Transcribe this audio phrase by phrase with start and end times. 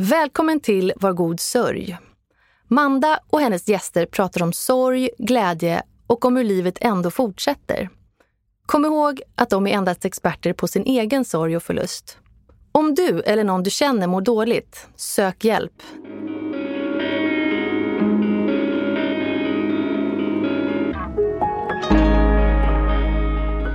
[0.00, 1.98] Välkommen till Var god sörj.
[2.68, 7.88] Manda och hennes gäster pratar om sorg, glädje och om hur livet ändå fortsätter.
[8.66, 12.18] Kom ihåg att de är endast experter på sin egen sorg och förlust.
[12.72, 15.82] Om du eller någon du känner mår dåligt, sök hjälp.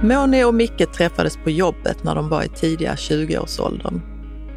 [0.03, 4.12] Moni och Micke träffades på jobbet när de var i tidiga 20-årsåldern.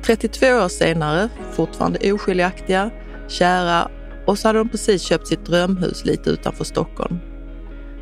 [0.07, 2.91] 32 år senare, fortfarande oskiljaktiga,
[3.29, 3.89] kära
[4.27, 7.19] och så hade de precis köpt sitt drömhus lite utanför Stockholm.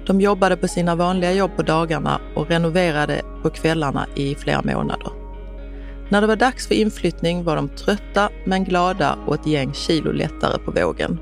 [0.06, 5.12] De jobbade på sina vanliga jobb på dagarna och renoverade på kvällarna i flera månader.
[6.08, 10.12] När det var dags för inflyttning var de trötta men glada och ett gäng kilo
[10.12, 11.18] lättare på vågen.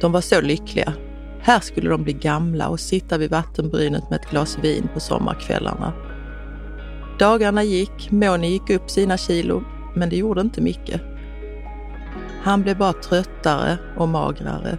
[0.00, 0.92] De var så lyckliga.
[1.40, 6.09] Här skulle de bli gamla och sitta vid vattenbrynet med ett glas vin på sommarkvällarna.
[7.20, 9.62] Dagarna gick, Moni gick upp sina kilo,
[9.94, 11.00] men det gjorde inte Micke.
[12.42, 14.78] Han blev bara tröttare och magrare.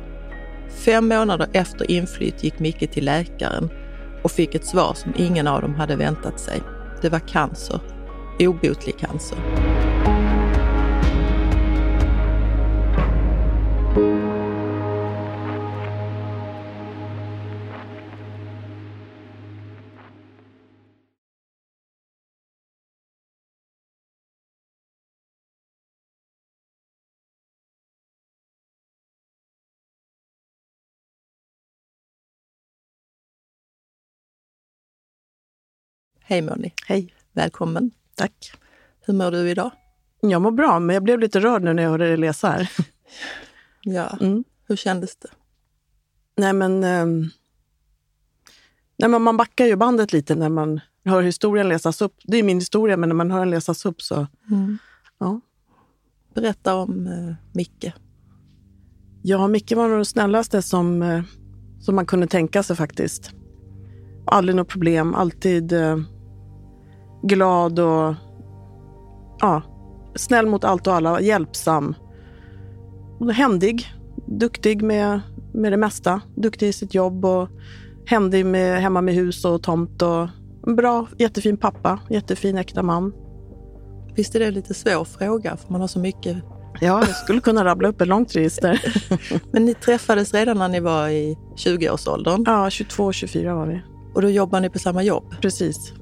[0.85, 3.69] Fem månader efter inflytt gick Micke till läkaren
[4.23, 6.61] och fick ett svar som ingen av dem hade väntat sig.
[7.01, 7.79] Det var cancer.
[8.39, 9.37] Obotlig cancer.
[36.31, 36.73] Hej Moni.
[36.85, 37.13] Hej.
[37.33, 37.91] Välkommen.
[38.15, 38.51] Tack.
[39.05, 39.71] Hur mår du idag?
[40.21, 42.71] Jag mår bra, men jag blev lite rörd nu när jag hörde dig läsa här.
[43.81, 44.17] Ja.
[44.21, 44.43] Mm.
[44.67, 45.27] Hur kändes det?
[46.37, 47.29] Nej, men, ehm,
[48.97, 52.15] nej, men man backar ju bandet lite när man hör historien läsas upp.
[52.23, 54.27] Det är min historia, men när man hör den läsas upp så...
[55.19, 55.41] Ja.
[56.33, 57.93] Berätta om eh, Micke.
[59.21, 61.23] Ja, Micke var nog den snällaste som, eh,
[61.79, 63.31] som man kunde tänka sig faktiskt.
[64.25, 65.97] Aldrig något problem, alltid eh,
[67.21, 68.13] glad och
[69.39, 69.61] ja,
[70.15, 71.95] snäll mot allt och alla, hjälpsam.
[73.19, 73.93] Och händig,
[74.25, 75.21] duktig med,
[75.53, 76.21] med det mesta.
[76.35, 77.49] Duktig i sitt jobb och
[78.05, 80.01] händig med, hemma med hus och tomt.
[80.01, 80.27] Och
[80.67, 83.13] en bra, jättefin pappa, jättefin äkta man.
[84.15, 86.37] Visst är det en lite svår fråga för man har så mycket.
[86.79, 88.81] Ja, jag skulle kunna rabbla upp ett långt register.
[89.51, 93.81] Men ni träffades redan när ni var i 20-årsåldern Ja, 22, 24 var vi.
[94.13, 95.35] och då jobbar ni på samma jobb.
[95.41, 95.93] Precis.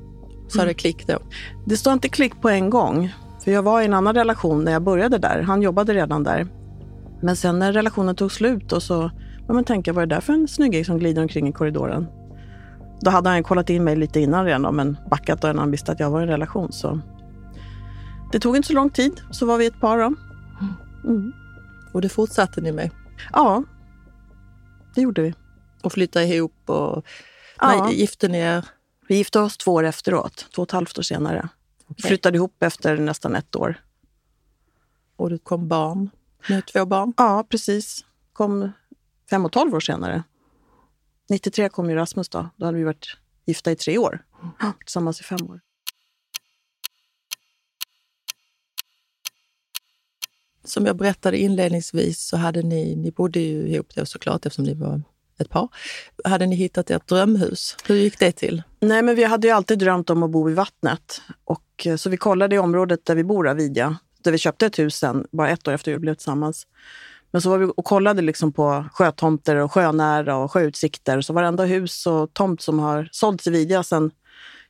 [0.50, 1.20] Så det klick då.
[1.66, 3.14] Det står inte klick på en gång.
[3.44, 5.42] För jag var i en annan relation när jag började där.
[5.42, 6.48] Han jobbade redan där.
[7.22, 9.12] Men sen när relationen tog slut och så
[9.48, 12.08] ja, men tänka, vad är det där för en snygging som glider omkring i korridoren?
[13.02, 15.92] Då hade han kollat in mig lite innan redan men backat då när han visste
[15.92, 16.72] att jag var i en relation.
[16.72, 17.00] Så.
[18.32, 20.14] Det tog inte så lång tid, så var vi ett par då.
[21.10, 21.34] Mm.
[21.94, 22.90] Och det fortsatte ni med.
[23.34, 23.64] Ja,
[24.96, 25.34] det gjorde vi.
[25.84, 27.06] Och flyttade ihop och
[27.62, 27.92] Ja.
[27.92, 28.66] gifte ni er?
[29.10, 31.50] Vi gifte oss två år efteråt, två och ett halvt år senare.
[31.88, 32.08] Okej.
[32.08, 33.84] Flyttade ihop efter nästan ett år.
[35.16, 36.10] Och det kom barn.
[36.50, 37.14] Ni har två barn.
[37.18, 38.06] Ja, precis.
[38.34, 38.72] Kom
[39.30, 40.24] fem och tolv år senare.
[41.30, 42.50] 93 kom ju Rasmus då.
[42.56, 44.26] Då hade vi varit gifta i tre år.
[44.80, 45.60] Tillsammans i fem år.
[50.64, 54.74] Som jag berättade inledningsvis så hade ni, ni bodde ju ihop då såklart eftersom ni
[54.74, 55.02] var
[55.42, 55.68] ett par.
[56.24, 57.76] Hade ni hittat ert drömhus?
[57.88, 58.64] Hur gick det till?
[58.80, 61.22] Nej, men vi hade ju alltid drömt om att bo vid vattnet.
[61.46, 64.80] Och, eh, så vi kollade i området där vi bor, Avidja, där vi köpte ett
[64.80, 66.68] hus sen, bara ett år efter vi blev tillsammans.
[67.32, 71.22] Men så var vi och kollade liksom på sjötomter och sjönära och sjöutsikter.
[71.22, 74.12] Så varenda hus och tomt som har sålts i Vidja sen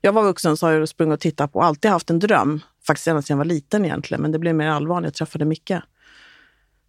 [0.02, 2.62] jag var vuxen så har jag sprungit och tittat på och alltid haft en dröm.
[2.88, 5.46] Faktiskt ända sedan jag var liten egentligen, men det blev mer allvar när jag träffade
[5.46, 5.72] Micke.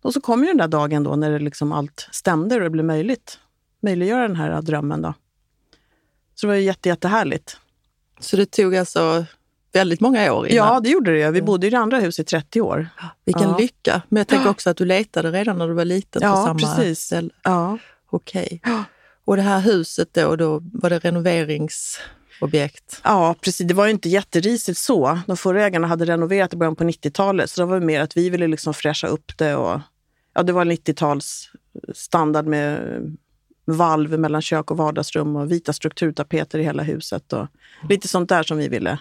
[0.02, 2.70] Och så kom ju den där dagen då när det liksom allt stämde och det
[2.70, 3.38] blev möjligt.
[3.80, 5.14] Möjliggöra den här drömmen då.
[6.34, 7.56] Så det var ju jätte, jättehärligt.
[8.20, 9.24] Så det tog alltså
[9.72, 10.66] väldigt många år innan?
[10.66, 11.30] Ja, det gjorde det.
[11.30, 12.88] Vi bodde i det andra huset i 30 år.
[13.24, 13.58] Vilken Ja.
[13.58, 14.02] lycka!
[14.08, 16.58] Men jag tänker också att du letade redan när du var liten på Ja, samma
[16.76, 17.00] precis.
[17.00, 17.30] ställe.
[17.42, 17.78] Ja.
[18.10, 18.60] Okej.
[19.24, 23.00] Och det här huset då, då var det renoveringsobjekt?
[23.04, 23.68] Ja, precis.
[23.68, 25.18] Det var ju inte jätterisigt så.
[25.26, 28.30] De förra ägarna hade renoverat i början på 90-talet, så det var mer att vi
[28.30, 29.54] ville liksom fräscha upp det.
[29.56, 29.80] Och,
[30.34, 31.50] ja, det var 90-tals
[31.94, 32.80] standard med
[33.76, 37.32] valv mellan kök och vardagsrum och vita strukturtapeter i hela huset.
[37.32, 37.46] Och
[37.88, 38.98] lite sånt där som vi ville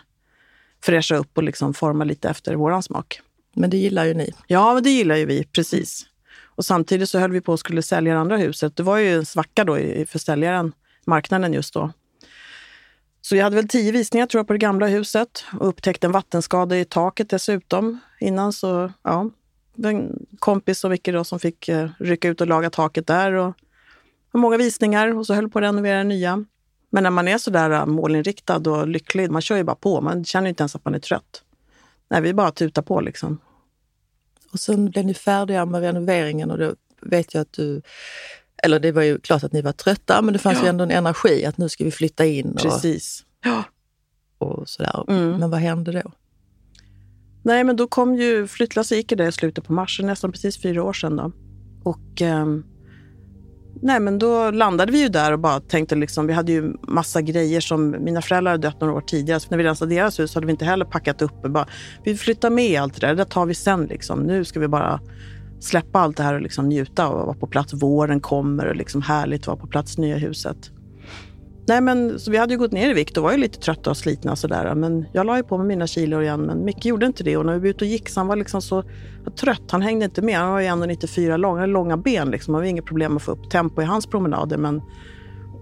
[0.84, 3.22] fräscha upp och liksom forma lite efter våran smak.
[3.54, 4.34] Men det gillar ju ni.
[4.48, 6.06] Ja, men det gillar ju vi, precis.
[6.46, 8.76] Och samtidigt så höll vi på att skulle sälja det andra huset.
[8.76, 10.72] Det var ju en svacka då i- för säljaren,
[11.06, 11.92] marknaden just då.
[13.22, 16.12] Så jag hade väl tio visningar tror jag på det gamla huset och upptäckte en
[16.12, 18.54] vattenskada i taket dessutom innan.
[18.54, 19.30] Så ja,
[19.84, 23.32] en kompis och Micke då, som fick eh, rycka ut och laga taket där.
[23.32, 23.54] Och
[24.38, 26.46] många visningar och så höll på att renovera nya.
[26.90, 30.02] Men när man är så där målinriktad och lycklig, man kör ju bara på.
[30.02, 31.44] Man känner inte ens att man är trött.
[32.10, 33.38] Nej, vi bara tutar på liksom.
[34.52, 37.82] Och sen blev ni färdiga med renoveringen och då vet jag att du
[38.64, 40.64] eller det var ju klart att ni var trötta, men det fanns ja.
[40.64, 42.52] ju ändå en energi att nu ska vi flytta in.
[42.52, 43.26] Och, Precis.
[43.44, 43.64] Ja.
[44.38, 45.04] och sådär.
[45.08, 45.38] Mm.
[45.38, 46.12] Men vad hände då?
[47.44, 50.84] Nej, men då kom ju flyttlasset gick det i slutet på mars, nästan precis fyra
[50.84, 51.16] år sedan.
[51.16, 51.32] Då.
[51.84, 52.46] Och eh,
[53.82, 57.22] nej, men då landade vi ju där och bara tänkte liksom, vi hade ju massa
[57.22, 59.40] grejer som mina föräldrar hade dött några år tidigare.
[59.40, 61.42] Så när vi rensade deras hus hade vi inte heller packat upp.
[61.42, 61.68] Bara,
[62.04, 63.86] vi flyttar med allt det där, det tar vi sen.
[63.86, 64.20] Liksom.
[64.20, 65.00] Nu ska vi bara
[65.60, 67.74] släppa allt det här och liksom njuta och vara på plats.
[67.74, 70.72] Våren kommer och liksom härligt att vara på plats i nya huset.
[71.70, 73.90] Nej, men, så vi hade ju gått ner i vikt och var ju lite trötta
[73.90, 74.36] och slitna.
[74.36, 74.76] Sådär.
[74.76, 76.42] Men jag la ju på mig mina kilo igen.
[76.42, 77.38] Men Micke gjorde inte det.
[77.38, 78.84] Och när vi var ute och gick så han var liksom så
[79.40, 79.72] trött.
[79.72, 80.38] Han hängde inte med.
[80.38, 81.52] Han var ju 1,94 lång.
[81.52, 82.32] Han hade långa ben.
[82.32, 82.54] Liksom.
[82.54, 84.58] Det var inget problem att få upp tempo i hans promenader.
[84.58, 84.82] Men,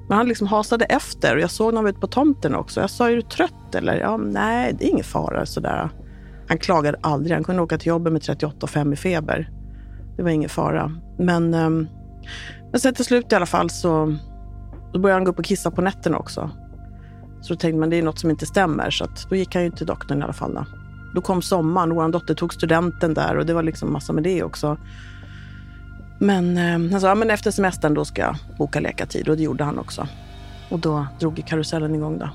[0.10, 1.36] men han liksom hasade efter.
[1.36, 2.82] Och jag såg när han var ute på tomten också.
[2.82, 4.00] Jag sa, är du trött eller?
[4.00, 5.46] Ja, nej, det är ingen fara.
[5.46, 5.90] Sådär.
[6.48, 7.34] Han klagade aldrig.
[7.34, 9.50] Han kunde åka till jobbet med 38,5 i feber.
[10.18, 10.92] Det var ingen fara.
[11.20, 11.88] Men, ehm,
[12.72, 14.18] men sen till slut i alla fall så
[14.98, 16.50] då började han gå upp och kissa på nätterna också.
[17.42, 18.92] Så då tänkte man det är något som inte stämmer.
[18.92, 20.54] Så då gick han ju till doktorn i alla fall.
[20.54, 20.66] Då,
[21.14, 24.24] då kom sommaren och vår dotter tog studenten där och det var liksom massa med
[24.24, 24.78] det också.
[26.20, 29.44] Men eh, han sa, ja, men efter semestern då ska jag boka läkartid och det
[29.44, 30.08] gjorde han också.
[30.70, 32.30] Och då drog karusellen igång då.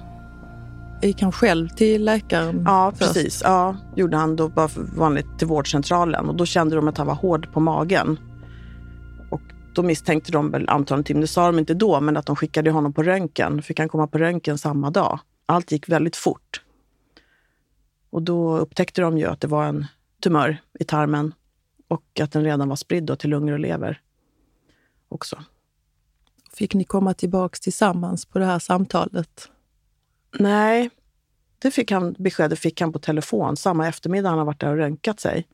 [1.02, 2.62] Gick han själv till läkaren?
[2.66, 3.14] Ja, först?
[3.14, 3.42] precis.
[3.44, 7.14] Ja, gjorde han då bara vanligt till vårdcentralen och då kände de att han var
[7.14, 8.18] hård på magen.
[9.74, 12.92] Då misstänkte de väl antagligen det sa de inte då, men att de skickade honom
[12.92, 13.62] på röntgen.
[13.62, 15.20] Fick han komma på röntgen samma dag.
[15.46, 16.62] Allt gick väldigt fort.
[18.10, 19.86] Och då upptäckte de ju att det var en
[20.22, 21.34] tumör i tarmen
[21.88, 24.00] och att den redan var spridd till lungor och lever
[25.08, 25.44] också.
[26.52, 29.48] Fick ni komma tillbaks tillsammans på det här samtalet?
[30.38, 30.90] Nej,
[31.58, 34.76] det fick han, beskedet fick han på telefon samma eftermiddag han har varit där och
[34.76, 35.48] röntgat sig.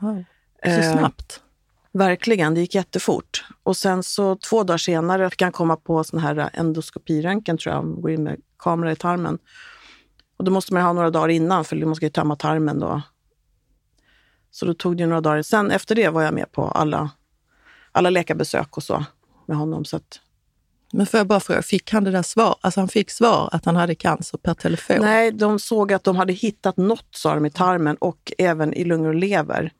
[0.00, 0.24] Wow.
[0.64, 1.42] Så eh, snabbt?
[1.92, 3.44] Verkligen, det gick jättefort.
[3.62, 8.00] Och sen så två dagar senare fick han komma på sån här endoskopiröntgen, tror jag,
[8.02, 9.38] går in med kamera i tarmen.
[10.36, 13.02] Och då måste man ha några dagar innan, för man ska ju tömma tarmen då.
[14.50, 15.42] Så då tog det några dagar.
[15.42, 17.10] Sen efter det var jag med på alla,
[17.92, 19.04] alla läkarbesök och så
[19.46, 19.84] med honom.
[19.84, 20.20] Så att,
[20.92, 22.56] men får jag bara fråga, fick han det där svar?
[22.60, 24.96] Alltså han fick svar att han hade cancer per telefon?
[25.00, 28.84] Nej, de såg att de hade hittat något, sa de, i tarmen och även i
[28.84, 29.72] lungor och lever.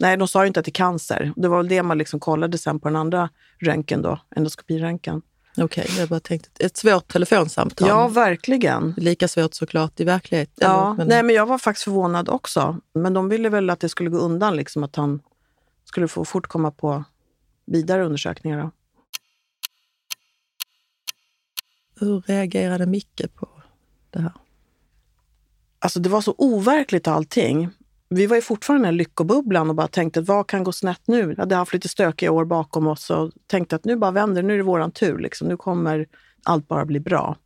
[0.00, 1.32] Nej, de sa ju inte att det är cancer.
[1.36, 5.22] Det var väl det man liksom kollade sen på den andra röntgen då, endoskopiröntgen.
[5.56, 7.88] Okej, okay, jag bara tänkte, ett svårt telefonsamtal.
[7.88, 8.94] Ja, verkligen.
[8.96, 10.70] Lika svårt såklart i verkligheten.
[10.70, 11.08] Ja, men...
[11.08, 12.80] nej men jag var faktiskt förvånad också.
[12.92, 15.20] Men de ville väl att det skulle gå undan, liksom att han
[15.84, 17.04] skulle få fort komma på
[17.66, 18.62] vidare undersökningar.
[18.62, 18.70] Då.
[22.00, 23.48] Hur reagerade Micke på
[24.10, 24.32] det här?
[25.78, 27.70] Alltså det var så overkligt allting.
[28.14, 31.26] Vi var ju fortfarande i den lyckobubblan och bara tänkte, vad kan gå snett nu?
[31.26, 34.52] Vi hade haft lite stökiga år bakom oss och tänkte att nu bara vänder nu
[34.52, 35.18] är det våran tur.
[35.18, 35.48] Liksom.
[35.48, 36.06] Nu kommer
[36.42, 37.36] allt bara bli bra.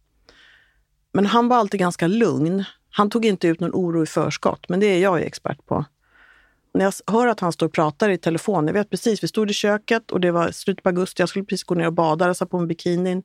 [1.12, 2.64] Men han var alltid ganska lugn.
[2.90, 5.84] Han tog inte ut någon oro i förskott, men det är jag ju expert på.
[6.74, 9.50] När jag hör att han står och pratar i telefon, jag vet precis, vi stod
[9.50, 12.34] i köket och det var slutet på augusti, jag skulle precis gå ner och bada,
[12.40, 13.22] jag på mig bikinin.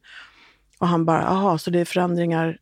[0.80, 2.58] Och han bara, jaha, så det är förändringar,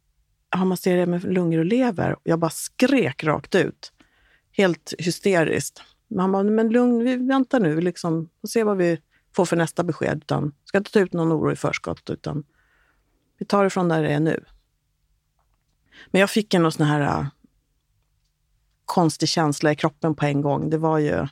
[0.49, 2.13] har man ser det med lungor och lever?
[2.13, 3.91] Och jag bara skrek rakt ut.
[4.61, 5.81] Helt hysteriskt.
[6.07, 9.01] Men han bara, men lugn, vi väntar nu, vi liksom, får se vad vi
[9.35, 10.17] får för nästa besked.
[10.17, 12.43] Utan, ska inte ta ut någon oro i förskott, utan
[13.37, 14.45] vi tar det från där det är nu.
[16.07, 17.27] Men jag fick en sån här uh,
[18.85, 20.69] konstig känsla i kroppen på en gång.
[20.69, 21.27] Det var ju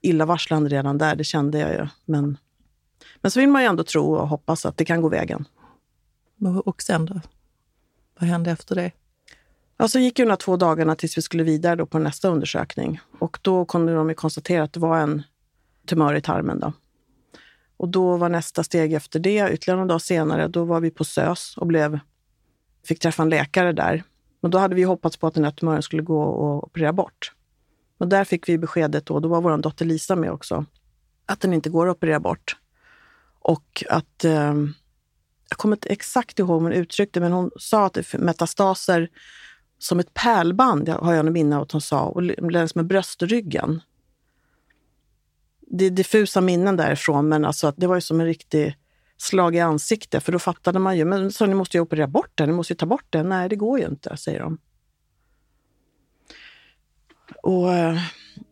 [0.00, 1.88] illavarslande redan där, det kände jag ju.
[2.04, 2.38] Men,
[3.20, 5.44] men så vill man ju ändå tro och hoppas att det kan gå vägen.
[6.64, 7.20] Och sen då?
[8.20, 8.92] Vad hände efter det?
[9.76, 12.28] Ja, så gick ju de här två dagarna tills vi skulle vidare då på nästa
[12.28, 13.00] undersökning.
[13.18, 15.22] Och då kunde de konstatera att det var en
[15.86, 16.60] tumör i tarmen.
[16.60, 16.72] Då.
[17.76, 21.04] Och då var nästa steg efter det, ytterligare någon dag senare, då var vi på
[21.04, 21.98] SÖS och blev,
[22.84, 24.02] fick träffa en läkare där.
[24.40, 27.32] Men då hade vi hoppats på att den här tumören skulle gå och operera bort.
[27.98, 30.64] Och där fick vi beskedet då, då var vår dotter Lisa med också,
[31.26, 32.56] att den inte går att operera bort.
[33.40, 34.54] Och att eh,
[35.48, 39.08] jag kommer inte exakt ihåg hur hon uttryckte men hon sa att det är metastaser
[39.78, 43.80] som ett pärlband, har jag minne av att hon sa, och längs med bröstryggen.
[45.60, 48.76] Det är diffusa minnen därifrån, men alltså att det var ju som en riktig
[49.16, 52.30] slag i ansiktet, för då fattade man ju, men så ni måste ju operera bort
[52.34, 53.28] den, ni måste ju ta bort den.
[53.28, 54.58] Nej, det går ju inte, säger de.
[57.42, 57.98] Och eh,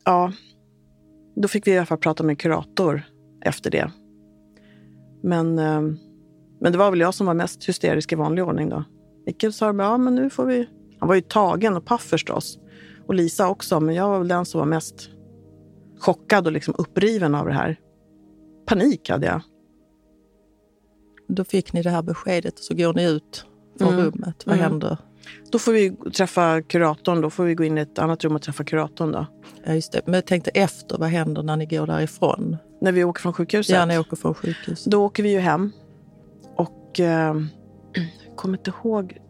[0.05, 0.33] ja,
[1.37, 3.03] Då fick vi i alla fall prata med kurator
[3.41, 3.91] efter det.
[5.23, 5.81] Men, eh,
[6.61, 8.85] men det var väl jag som var mest hysterisk i vanlig ordning då.
[9.27, 10.69] Micke sa ja men nu får vi...
[11.05, 12.59] Han var ju tagen och paff förstås.
[13.07, 15.11] Och Lisa också, men jag var väl den som var mest
[15.99, 17.81] chockad och liksom uppriven av det här.
[18.67, 19.41] Panik hade jag.
[21.29, 23.47] Då fick ni det här beskedet och så går ni ut
[23.79, 24.05] från mm.
[24.05, 24.47] rummet.
[24.47, 24.71] Vad mm.
[24.71, 24.99] händer?
[25.53, 27.21] Då får vi träffa kuratorn.
[27.21, 29.13] Då får vi gå in i ett annat rum och träffa kuratorn.
[29.13, 29.27] Då.
[29.65, 30.01] Ja, just det.
[30.05, 32.57] Men jag tänkte efter, vad händer när ni går därifrån?
[32.81, 33.75] När vi åker från sjukhuset?
[33.75, 34.91] Ja, när ni åker från sjukhuset.
[34.93, 35.73] Då åker vi ju hem.
[36.57, 39.21] Och eh, jag kommer inte ihåg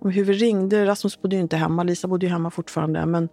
[0.00, 0.86] och hur vi ringde.
[0.86, 1.82] Rasmus bodde ju inte hemma.
[1.82, 3.06] Lisa bodde ju hemma fortfarande.
[3.06, 3.28] Men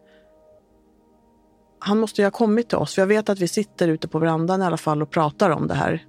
[1.79, 2.95] han måste ju ha kommit till oss.
[2.95, 5.67] För jag vet att vi sitter ute på verandan i alla fall och pratar om
[5.67, 6.05] det här.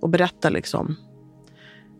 [0.00, 0.96] Och berättar liksom.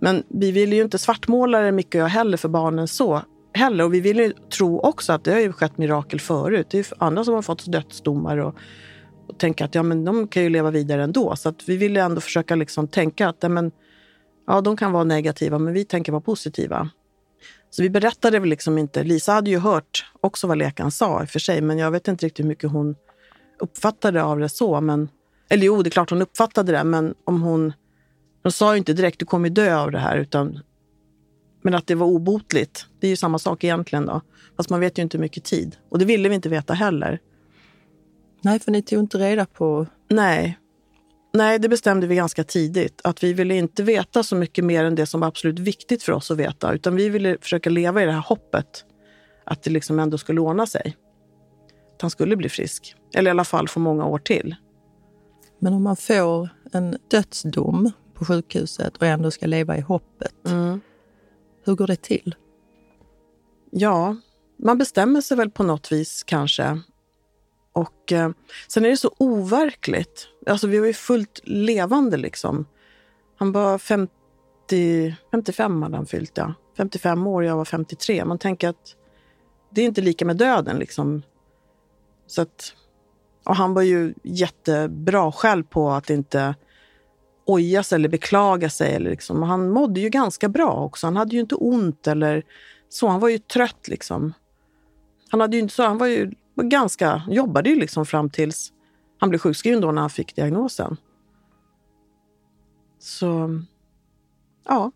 [0.00, 3.22] Men vi ville ju inte svartmåla det Micke och jag heller för barnen så
[3.54, 3.84] heller.
[3.84, 6.66] Och vi ville ju tro också att det har ju skett mirakel förut.
[6.70, 8.54] Det är ju andra som har fått dödsdomar och,
[9.28, 11.36] och tänka att ja, men de kan ju leva vidare ändå.
[11.36, 13.72] Så att vi ville ändå försöka liksom tänka att ja, men,
[14.46, 16.90] ja, de kan vara negativa, men vi tänker vara positiva.
[17.72, 19.04] Så vi berättade väl liksom inte.
[19.04, 22.08] Lisa hade ju hört också vad läkaren sa i och för sig, men jag vet
[22.08, 22.96] inte riktigt hur mycket hon
[23.60, 24.80] uppfattade av det så.
[24.80, 25.08] Men,
[25.48, 27.72] eller jo, det är klart hon uppfattade det, men om hon...
[28.42, 30.60] De sa ju inte direkt du kommer dö av det här, utan
[31.62, 32.86] men att det var obotligt.
[33.00, 34.06] Det är ju samma sak egentligen.
[34.06, 34.20] då.
[34.56, 35.76] Fast man vet ju inte hur mycket tid.
[35.88, 37.18] Och det ville vi inte veta heller.
[38.40, 39.86] Nej, för ni tog inte reda på...
[40.10, 40.58] Nej,
[41.34, 43.00] Nej, det bestämde vi ganska tidigt.
[43.04, 46.12] Att vi ville inte veta så mycket mer än det som var absolut viktigt för
[46.12, 46.72] oss att veta.
[46.72, 48.84] Utan vi ville försöka leva i det här hoppet.
[49.44, 50.96] Att det liksom ändå skulle ordna sig.
[51.94, 52.96] Att han skulle bli frisk.
[53.14, 54.56] Eller i alla fall få många år till.
[55.58, 60.48] Men om man får en dödsdom på sjukhuset och ändå ska leva i hoppet.
[60.48, 60.80] Mm.
[61.64, 62.34] Hur går det till?
[63.70, 64.16] Ja,
[64.58, 66.80] man bestämmer sig väl på något vis kanske.
[67.72, 68.30] Och eh,
[68.68, 70.28] sen är det så overkligt.
[70.46, 72.66] Alltså vi var ju fullt levande liksom.
[73.36, 76.54] Han var 50, 55 hade han fyllt, ja.
[76.76, 78.24] 55 år, jag var 53.
[78.24, 78.96] Man tänker att
[79.70, 81.22] det är inte lika med döden liksom.
[82.26, 82.74] Så att,
[83.44, 86.54] och han var ju jättebra själv på att inte
[87.44, 88.94] oja sig eller beklaga sig.
[88.94, 89.42] Eller liksom.
[89.42, 91.06] Han mådde ju ganska bra också.
[91.06, 92.44] Han hade ju inte ont eller
[92.88, 93.08] så.
[93.08, 94.32] Han var ju trött liksom.
[95.30, 98.72] Han, hade ju inte så, han var ju ganska, jobbade ju liksom fram tills
[99.18, 100.96] han blev sjukskriven då när han fick diagnosen.
[102.98, 103.60] Så,
[104.64, 104.92] ja.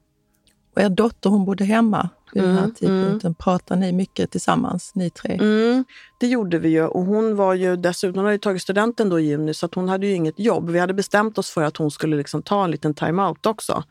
[0.74, 3.28] Och er dotter hon bodde hemma vid mm, den här mm, tidpunkten.
[3.28, 3.34] Mm.
[3.34, 5.34] Pratade ni mycket tillsammans, ni tre?
[5.34, 5.84] Mm,
[6.20, 6.86] det gjorde vi ju.
[6.86, 10.06] Och hon var ju dessutom, hon hade tagit studenten då i juni, så hon hade
[10.06, 10.70] ju inget jobb.
[10.70, 13.84] Vi hade bestämt oss för att hon skulle liksom ta en liten time-out också.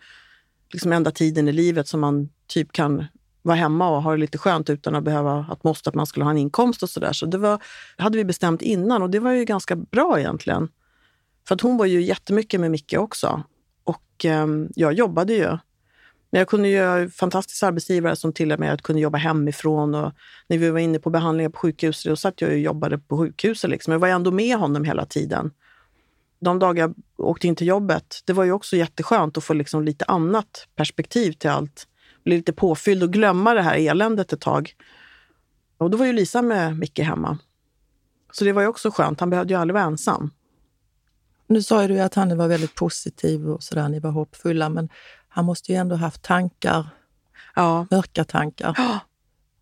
[0.74, 3.06] Liksom enda tiden i livet som man typ kan
[3.46, 6.24] vara hemma och ha det lite skönt utan att behöva att måste att man skulle
[6.24, 7.14] ha en inkomst och sådär.
[7.14, 7.64] Så det var,
[7.98, 10.70] hade vi bestämt innan och det var ju ganska bra egentligen.
[11.48, 13.44] För att hon var ju jättemycket med Micke också.
[13.84, 15.48] Och eh, jag jobbade ju.
[16.30, 19.96] Men jag kunde ju fantastisk arbetsgivare som till och med kunde jobba hemifrån.
[19.96, 20.12] Och
[20.48, 23.70] när vi var inne på behandlingar på sjukhuset, då satt jag och jobbade på sjukhuset.
[23.70, 23.94] Liksom.
[23.94, 25.52] Jag var ändå med honom hela tiden.
[26.40, 29.84] De dagar jag åkte in till jobbet, det var ju också jätteskönt att få liksom
[29.84, 31.88] lite annat perspektiv till allt
[32.25, 34.75] bli lite påfylld och glömma det här eländet ett tag.
[35.77, 37.38] Och då var ju Lisa med Micke hemma.
[38.32, 39.20] Så det var ju också skönt.
[39.20, 40.32] Han behövde ju aldrig vara ensam.
[41.48, 44.89] Nu sa du att han var väldigt positiv och sådär, ni var hoppfulla, men
[45.27, 46.88] han måste ju ändå haft tankar,
[47.55, 47.88] ja.
[47.91, 48.74] mörka tankar.
[48.77, 49.00] Ja.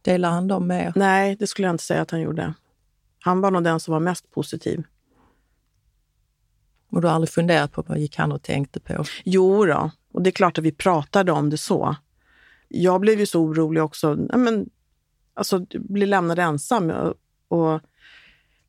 [0.01, 0.93] Delar han dem med er?
[0.95, 2.53] Nej, det skulle jag inte säga att han gjorde.
[3.19, 4.83] Han var nog den som var mest positiv.
[6.89, 9.03] Och du har aldrig funderat på vad gick han och tänkte på?
[9.23, 9.91] Jo då.
[10.13, 11.95] och det är klart att vi pratade om det så
[12.73, 14.15] jag blev ju så orolig också.
[14.33, 14.69] men,
[15.33, 16.89] alltså, bli lämnad ensam.
[16.89, 17.13] Och,
[17.47, 17.81] och,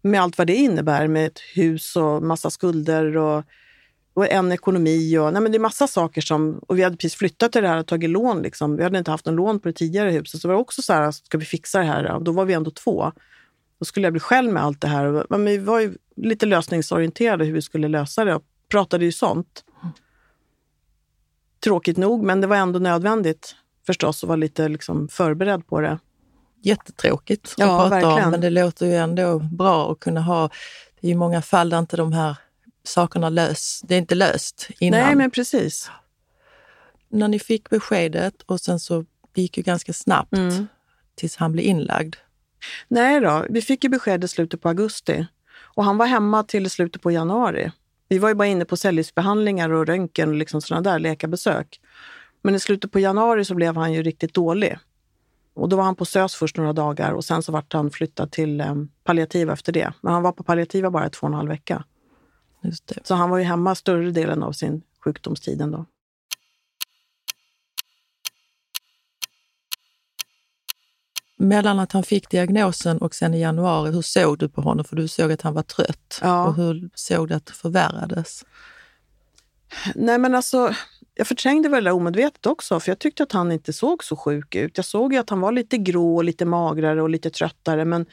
[0.02, 3.44] med allt vad det innebär med ett hus och massa skulder och,
[4.14, 5.18] och en ekonomi.
[5.18, 6.58] Och, nej, men det är massa saker som...
[6.58, 8.42] Och vi hade precis flyttat till det här och tagit lån.
[8.42, 8.76] Liksom.
[8.76, 10.40] Vi hade inte haft någon lån på det tidigare huset.
[10.40, 12.12] Så det var också så här, ska vi fixa det här?
[12.12, 13.12] Och då var vi ändå två.
[13.78, 15.26] Då skulle jag bli själv med allt det här.
[15.28, 19.64] Men vi var ju lite lösningsorienterade hur vi skulle lösa det och pratade ju sånt.
[21.60, 23.56] Tråkigt nog, men det var ändå nödvändigt
[23.86, 25.98] förstås och vara lite liksom förberedd på det.
[26.62, 28.24] Jättetråkigt att ja, prata verkligen.
[28.24, 30.50] om, men det låter ju ändå bra att kunna ha...
[31.00, 32.36] Det är ju många fall där inte de här
[32.84, 35.00] sakerna lös, det är inte löst innan.
[35.00, 35.90] Nej, men precis.
[37.08, 40.66] När ni fick beskedet och sen så det gick ju ganska snabbt mm.
[41.14, 42.16] tills han blev inlagd.
[42.88, 45.26] Nej då, vi fick ju besked i slutet på augusti
[45.56, 47.72] och han var hemma till slutet på januari.
[48.08, 51.80] Vi var ju bara inne på cellgiftsbehandlingar och röntgen och liksom sådana där läkarbesök.
[52.44, 54.78] Men i slutet på januari så blev han ju riktigt dålig.
[55.54, 58.32] Och då var han på SÖS först några dagar och sen så vart han flyttad
[58.32, 58.74] till eh,
[59.04, 59.92] palliativa efter det.
[60.00, 61.84] Men han var på palliativa bara två och en halv vecka.
[63.02, 65.86] Så han var ju hemma större delen av sin sjukdomstid ändå.
[71.36, 74.84] Mellan att han fick diagnosen och sen i januari, hur såg du på honom?
[74.84, 76.18] För du såg att han var trött.
[76.22, 76.44] Ja.
[76.44, 78.44] Och hur såg du att det förvärrades?
[79.94, 80.74] Nej men alltså,
[81.14, 84.16] jag förträngde väl det där omedvetet också, för jag tyckte att han inte såg så
[84.16, 84.76] sjuk ut.
[84.76, 88.06] Jag såg ju att han var lite grå, lite magrare och lite tröttare, men,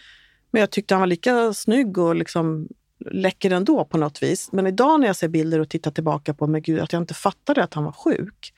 [0.51, 2.67] men jag tyckte han var lika snygg och liksom
[3.11, 4.49] läcker ändå på något vis.
[4.51, 7.13] Men idag när jag ser bilder och tittar tillbaka på, men gud, att jag inte
[7.13, 8.53] fattade att han var sjuk.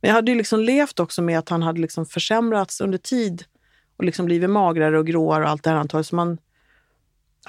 [0.00, 3.44] Men jag hade ju liksom levt också med att han hade liksom försämrats under tid
[3.96, 6.04] och liksom blivit magrare och gråare och allt det här antagligen.
[6.04, 6.38] Så man,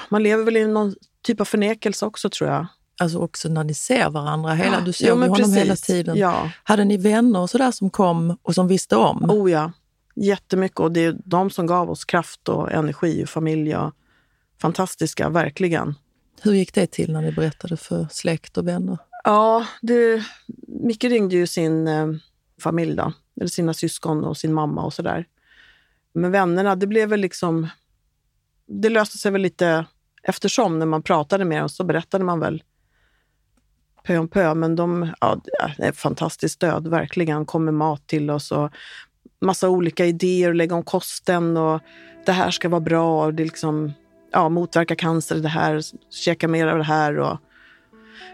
[0.09, 2.67] man lever väl i någon typ av förnekelse också tror jag.
[2.99, 4.53] Alltså också när ni ser varandra.
[4.53, 5.85] Hela, du såg men honom hela precis.
[5.85, 6.17] tiden.
[6.17, 6.51] Ja.
[6.63, 9.31] Hade ni vänner och sådär som kom och som visste om?
[9.31, 9.71] Oh ja,
[10.15, 10.79] jättemycket.
[10.79, 13.75] Och det är de som gav oss kraft och energi och familj.
[13.75, 13.93] Och
[14.61, 15.95] fantastiska, verkligen.
[16.41, 18.97] Hur gick det till när ni berättade för släkt och vänner?
[19.23, 20.23] Ja, det,
[20.67, 22.07] Micke ringde ju sin eh,
[22.61, 25.25] familj, då, eller sina syskon och sin mamma och sådär.
[26.13, 27.67] Men vännerna, det blev väl liksom...
[28.67, 29.85] Det löste sig väl lite
[30.23, 32.63] eftersom när man pratade med dem så berättade man väl
[34.07, 34.53] pö om pö.
[34.53, 35.41] Men de, ja,
[35.77, 37.45] det är ett fantastiskt stöd, verkligen.
[37.45, 38.69] kommer mat till oss och
[39.41, 41.81] massa olika idéer, lägga om kosten och
[42.25, 43.25] det här ska vara bra.
[43.25, 43.93] Och det liksom,
[44.31, 47.19] ja, motverka cancer, det här, käka mer av det här.
[47.19, 47.37] Och,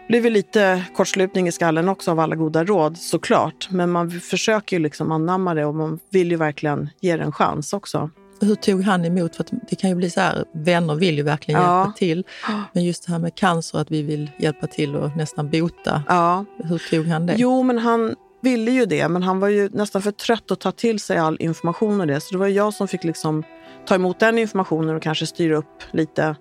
[0.06, 3.68] det blir väl lite kortslutning i skallen också av alla goda råd såklart.
[3.70, 7.32] Men man försöker ju liksom anamma det och man vill ju verkligen ge det en
[7.32, 8.10] chans också.
[8.40, 9.36] Hur tog han emot?
[9.36, 11.78] För det kan ju bli så här, vänner vill ju verkligen Ja.
[11.78, 12.24] hjälpa till.
[12.72, 16.02] Men just det här med cancer, att vi vill hjälpa till och nästan bota.
[16.08, 16.44] Ja.
[16.56, 17.34] Hur tog han det?
[17.38, 20.72] Jo, men han ville ju det, men han var ju nästan för trött att ta
[20.72, 22.20] till sig all information och det.
[22.20, 23.42] Så det var jag som fick liksom
[23.86, 26.36] ta emot den informationen och kanske styra upp lite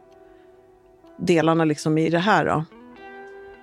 [1.19, 2.45] delarna liksom i det här.
[2.45, 2.65] Då.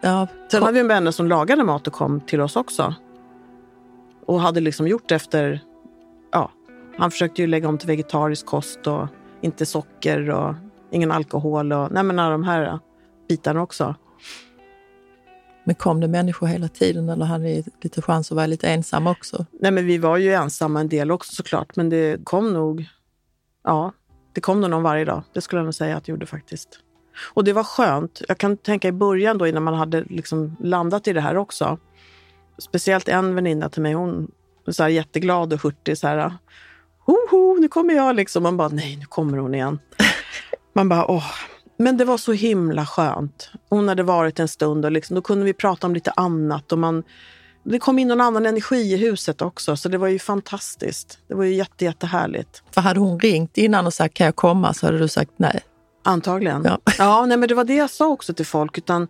[0.00, 2.94] Ja, Sen hade vi en vänner som lagade mat och kom till oss också.
[4.26, 5.60] Och hade liksom gjort efter...
[6.98, 9.06] Han försökte ju lägga om till vegetarisk kost och
[9.40, 10.54] inte socker och
[10.90, 11.72] ingen alkohol.
[11.72, 12.78] Och, nej men alla de här
[13.28, 13.94] bitarna också.
[15.64, 19.10] men kom det människor hela tiden eller hade ni lite chans att vara lite ensamma
[19.10, 19.46] också?
[19.60, 21.76] Nej men vi var ju ensamma en del också såklart.
[21.76, 22.88] Men det kom nog...
[23.64, 23.92] Ja,
[24.32, 25.22] det kom nog någon varje dag.
[25.32, 26.80] Det skulle jag nog säga att det gjorde faktiskt.
[27.34, 28.22] Och det var skönt.
[28.28, 31.78] Jag kan tänka i början då innan man hade liksom landat i det här också.
[32.58, 34.30] Speciellt en väninna till mig, hon
[34.64, 35.98] var så jätteglad och hurtig.
[35.98, 36.32] Så här,
[37.10, 38.42] Hoho, nu kommer jag liksom.
[38.42, 39.78] Man bara, nej nu kommer hon igen.
[40.72, 41.32] Man bara, åh.
[41.76, 43.50] Men det var så himla skönt.
[43.68, 46.72] Hon hade varit en stund och liksom, då kunde vi prata om lite annat.
[46.72, 47.02] Och man,
[47.64, 51.18] det kom in någon annan energi i huset också, så det var ju fantastiskt.
[51.28, 52.62] Det var ju jätte, jättehärligt.
[52.70, 55.60] För hade hon ringt innan och sagt kan jag komma så hade du sagt nej.
[56.04, 56.64] Antagligen.
[56.64, 56.78] Ja.
[56.98, 58.78] Ja, nej, men det var det jag sa också till folk.
[58.78, 59.08] Utan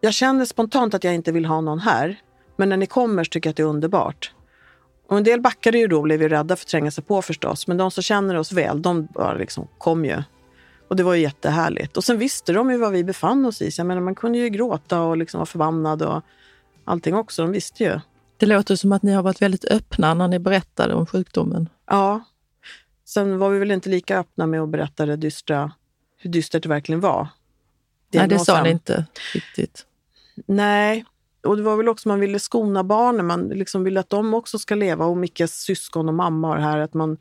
[0.00, 2.20] jag känner spontant att jag inte vill ha någon här.
[2.56, 4.32] Men när ni kommer så tycker jag att det är underbart.
[5.08, 7.22] Och en del backade ju då och blev ju rädda för att tränga sig på
[7.22, 7.66] förstås.
[7.66, 10.22] Men de som känner oss väl, de bara liksom kom ju.
[10.88, 11.96] Och det var ju jättehärligt.
[11.96, 13.70] Och sen visste de ju vad vi befann oss i.
[13.70, 16.22] Så jag menar, man kunde ju gråta och liksom vara förbannad och
[16.84, 17.42] allting också.
[17.42, 18.00] De visste ju.
[18.36, 21.68] Det låter som att ni har varit väldigt öppna när ni berättade om sjukdomen.
[21.86, 22.24] Ja.
[23.04, 25.72] Sen var vi väl inte lika öppna med att berätta det dystra,
[26.16, 27.28] hur dystert det verkligen var.
[28.12, 29.86] Nej, det sa ni inte riktigt.
[30.46, 31.04] Nej,
[31.42, 33.26] och det var väl också man ville skona barnen.
[33.26, 36.78] Man liksom ville att de också ska leva och Mickes syskon och mamma och här.
[36.78, 37.18] Att man,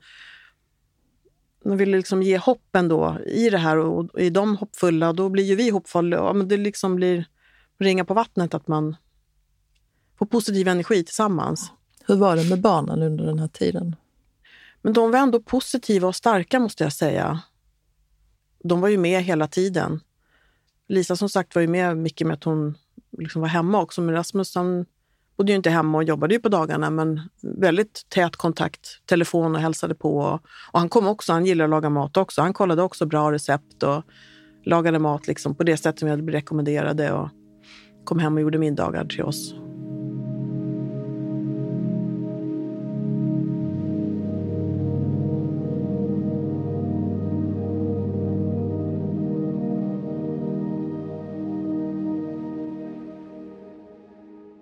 [1.66, 5.30] man ville liksom ge hopp ändå i det här och, och är de hoppfulla då
[5.30, 6.16] blir ju vi hoppfulla.
[6.16, 7.26] Ja, men det liksom blir
[7.80, 8.96] ringa på vattnet att man
[10.20, 11.72] får positiv energi tillsammans.
[12.06, 13.96] Hur var det med barnen under den här tiden?
[14.82, 17.40] Men de var ändå positiva och starka måste jag säga.
[18.64, 20.00] De var ju med hela tiden.
[20.88, 22.78] Lisa som sagt var ju med mycket med att hon
[23.18, 24.02] liksom var hemma också.
[24.02, 24.86] Men Rasmus han
[25.38, 29.62] bodde ju inte hemma och jobbade ju på dagarna men väldigt tät kontakt, telefon och
[29.62, 30.18] hälsade på.
[30.18, 32.42] Och, och han kom också, han gillade att laga mat också.
[32.42, 34.04] Han kollade också bra recept och
[34.66, 37.30] lagade mat liksom på det sätt som jag rekommenderade och
[38.04, 39.67] kom hem och gjorde middagar till oss.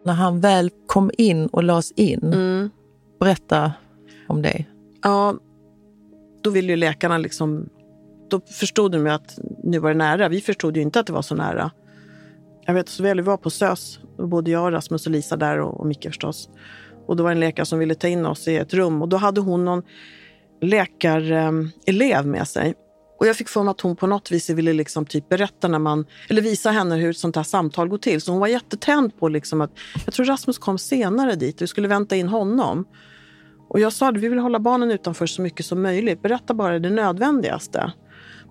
[0.05, 2.69] När han väl kom in och lades in, Mm.
[3.19, 3.73] berätta
[4.27, 4.65] om det.
[5.03, 5.35] Ja,
[6.43, 7.69] då ville ju läkarna liksom...
[8.29, 10.29] Då förstod de ju att nu var det nära.
[10.29, 11.71] Vi förstod ju inte att det var så nära.
[12.65, 15.79] Jag vet så väl, vi var på SÖS, både jag, Rasmus och Lisa där och,
[15.79, 16.49] och Micke förstås.
[17.05, 19.09] Och då var det en läkare som ville ta in oss i ett rum och
[19.09, 19.83] då hade hon någon
[20.61, 22.73] läkarelev med sig.
[23.19, 25.79] Och jag fick för mig att hon på något vis ville liksom typ berätta när
[25.79, 28.21] man, eller visa henne hur ett sånt här samtal går till.
[28.21, 29.71] Så hon var jättetänd på liksom att,
[30.05, 32.85] jag tror Rasmus kom senare dit, vi skulle vänta in honom.
[33.69, 36.21] Och jag sa att vi vill hålla barnen utanför så mycket som möjligt.
[36.21, 37.93] Berätta bara det nödvändigaste.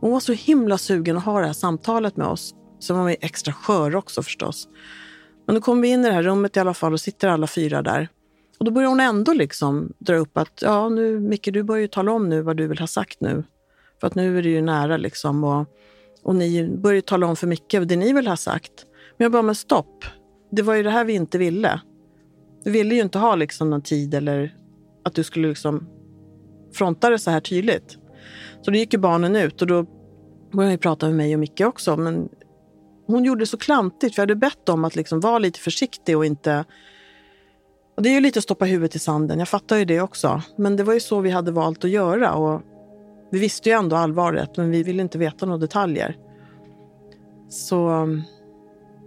[0.00, 2.54] Hon var så himla sugen att ha det här samtalet med oss.
[2.80, 4.68] Sen var vi extra skör också förstås.
[5.46, 7.46] Men då kom vi in i det här rummet i alla fall och sitter alla
[7.46, 8.08] fyra där.
[8.58, 11.88] Och då börjar hon ändå liksom dra upp att, ja nu Micke, du börjar ju
[11.88, 13.44] tala om nu vad du vill ha sagt nu.
[14.04, 15.44] För att nu är det ju nära liksom.
[15.44, 15.66] Och,
[16.22, 18.72] och ni börjar tala om för Micke det ni vill ha sagt.
[19.16, 20.04] Men jag bara, men stopp.
[20.50, 21.80] Det var ju det här vi inte ville.
[22.64, 24.56] Vi ville ju inte ha liksom någon tid eller
[25.04, 25.88] att du skulle liksom
[26.72, 27.98] fronta det så här tydligt.
[28.62, 29.86] Så då gick ju barnen ut och då
[30.52, 31.96] började vi prata med mig och Micke också.
[31.96, 32.28] Men
[33.06, 34.14] hon gjorde det så klantigt.
[34.14, 36.64] För jag hade bett om att liksom vara lite försiktig och inte...
[37.96, 39.38] Och det är ju lite att stoppa huvudet i sanden.
[39.38, 40.42] Jag fattar ju det också.
[40.56, 42.34] Men det var ju så vi hade valt att göra.
[42.34, 42.62] Och
[43.30, 46.16] vi visste ju ändå allvaret, men vi ville inte veta några detaljer.
[47.48, 48.08] Så...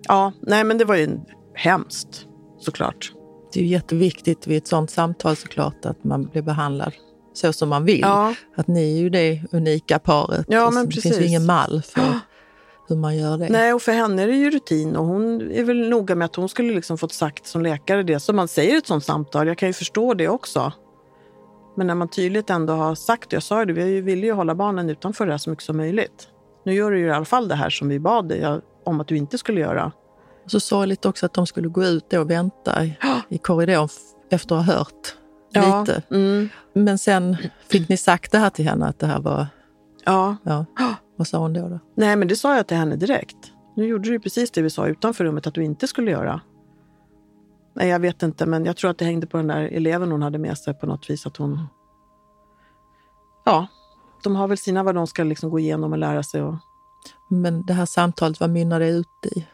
[0.08, 1.20] Ja, nej men det var ju
[1.54, 2.28] hemskt
[2.60, 3.14] såklart.
[3.54, 6.94] Det är ju jätteviktigt vid ett sånt samtal såklart att man blir behandlad
[7.34, 8.00] så som man vill.
[8.00, 8.36] Ja.
[8.56, 10.46] Att ni är ju det unika paret.
[10.50, 11.04] Ja, men det precis.
[11.04, 12.20] finns ju ingen mall för
[12.88, 13.50] hur man gör det.
[13.50, 16.36] Nej, och för henne är det ju rutin och hon är väl noga med att
[16.36, 19.48] hon skulle liksom fått sagt som läkare det som man säger i ett sånt samtal.
[19.48, 20.72] Jag kan ju förstå det också.
[21.78, 24.90] Men när man tydligt ändå har sagt, jag sa det, vi ville ju hålla barnen
[24.90, 26.28] utanför det här så mycket som möjligt.
[26.66, 29.08] Nu gör du ju i alla fall det här som vi bad dig om att
[29.08, 29.92] du inte skulle göra.
[30.46, 32.98] Så sorgligt också att de skulle gå ut och vänta i,
[33.30, 33.90] i korridoren
[34.30, 35.16] efter att ha hört
[35.52, 36.04] Ja, lite.
[36.12, 37.38] Mm, Men sen
[37.68, 39.48] fick ni sagt det här till henne att det här var...
[40.06, 40.36] ja.
[40.44, 40.66] Ja.
[41.16, 41.68] Vad sa hon då?
[41.70, 41.80] då?
[41.96, 43.38] Nej, men det sa jag till henne direkt.
[43.76, 46.42] Nu gjorde du precis det vi sa utanför rummet att du inte skulle göra.
[47.80, 50.22] Nej, jag vet inte, men jag tror att det hängde på den där eleven hon
[50.22, 51.26] hade med sig på något vis.
[51.26, 51.68] Att hon...
[53.46, 53.68] Ja,
[54.24, 56.42] de har väl sina vad de ska liksom gå igenom och lära sig.
[56.42, 56.56] Och...
[57.30, 59.48] Men det här samtalet, vad mynnar det ut i?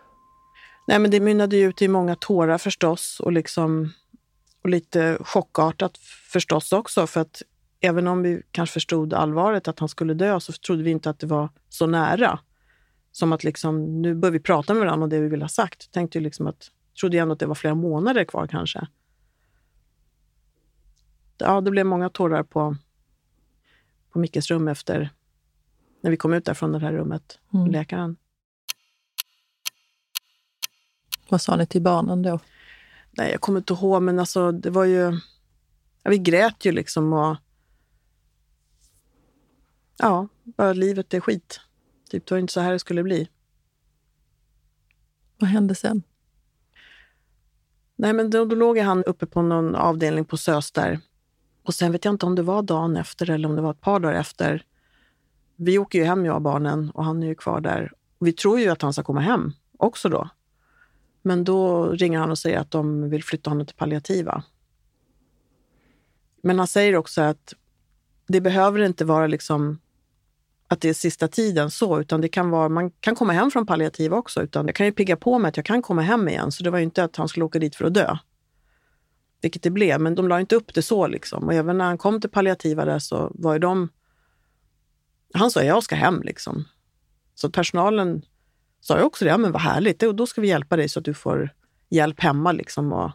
[0.87, 3.89] Nej, men det mynnade ju ut i många tårar förstås och, liksom,
[4.63, 5.97] och lite chockartat
[6.31, 7.07] förstås också.
[7.07, 7.41] För att
[7.81, 11.19] även om vi kanske förstod allvaret att han skulle dö så trodde vi inte att
[11.19, 12.39] det var så nära.
[13.11, 15.91] Som att liksom, nu bör vi prata med varandra om det vi vill ha sagt.
[15.91, 18.87] Tänkte ju liksom att, trodde ändå att det var flera månader kvar kanske.
[21.37, 22.75] Ja, det blev många tårar på,
[24.09, 25.09] på Mickes rum efter
[26.01, 27.71] när vi kom ut där från det här rummet, Mm.
[27.71, 28.15] läkaren.
[31.29, 32.39] Vad sa ni till barnen då?
[33.11, 35.19] Nej, jag kommer inte ihåg, men alltså det var ju...
[36.03, 37.35] Ja, vi grät ju liksom och...
[39.97, 41.59] Ja, bara livet är skit.
[42.09, 43.29] Typ, det var inte så här det skulle bli.
[45.37, 46.03] Vad hände sen?
[48.03, 50.99] Nej, men då, då låg han uppe på någon avdelning på SÖS där.
[51.63, 53.81] Och sen vet jag inte om det var dagen efter eller om det var ett
[53.81, 54.65] par dagar efter.
[55.55, 57.91] Vi åker ju hem, jag och barnen, och han är ju kvar där.
[58.19, 60.29] Vi tror ju att han ska komma hem också då.
[61.21, 64.43] Men då ringer han och säger att de vill flytta honom till palliativa.
[66.41, 67.53] Men han säger också att
[68.27, 69.79] det behöver inte vara liksom
[70.67, 73.65] att det är sista tiden så, utan det kan vara, man kan komma hem från
[73.65, 74.41] palliativa också.
[74.41, 76.51] Utan jag kan ju pigga på mig att jag kan komma hem igen.
[76.51, 78.17] Så det var ju inte att han skulle åka dit för att dö.
[79.41, 81.07] Vilket det blev, men de la inte upp det så.
[81.07, 81.43] Liksom.
[81.43, 83.89] Och även när han kom till palliativa där så var ju de...
[85.33, 86.65] Han sa jag ska hem liksom.
[87.35, 88.25] Så personalen
[88.81, 90.99] sa ju också det, ja men vad härligt, då då ska vi hjälpa dig så
[90.99, 91.49] att du får
[91.89, 92.93] hjälp hemma liksom.
[92.93, 93.11] Och,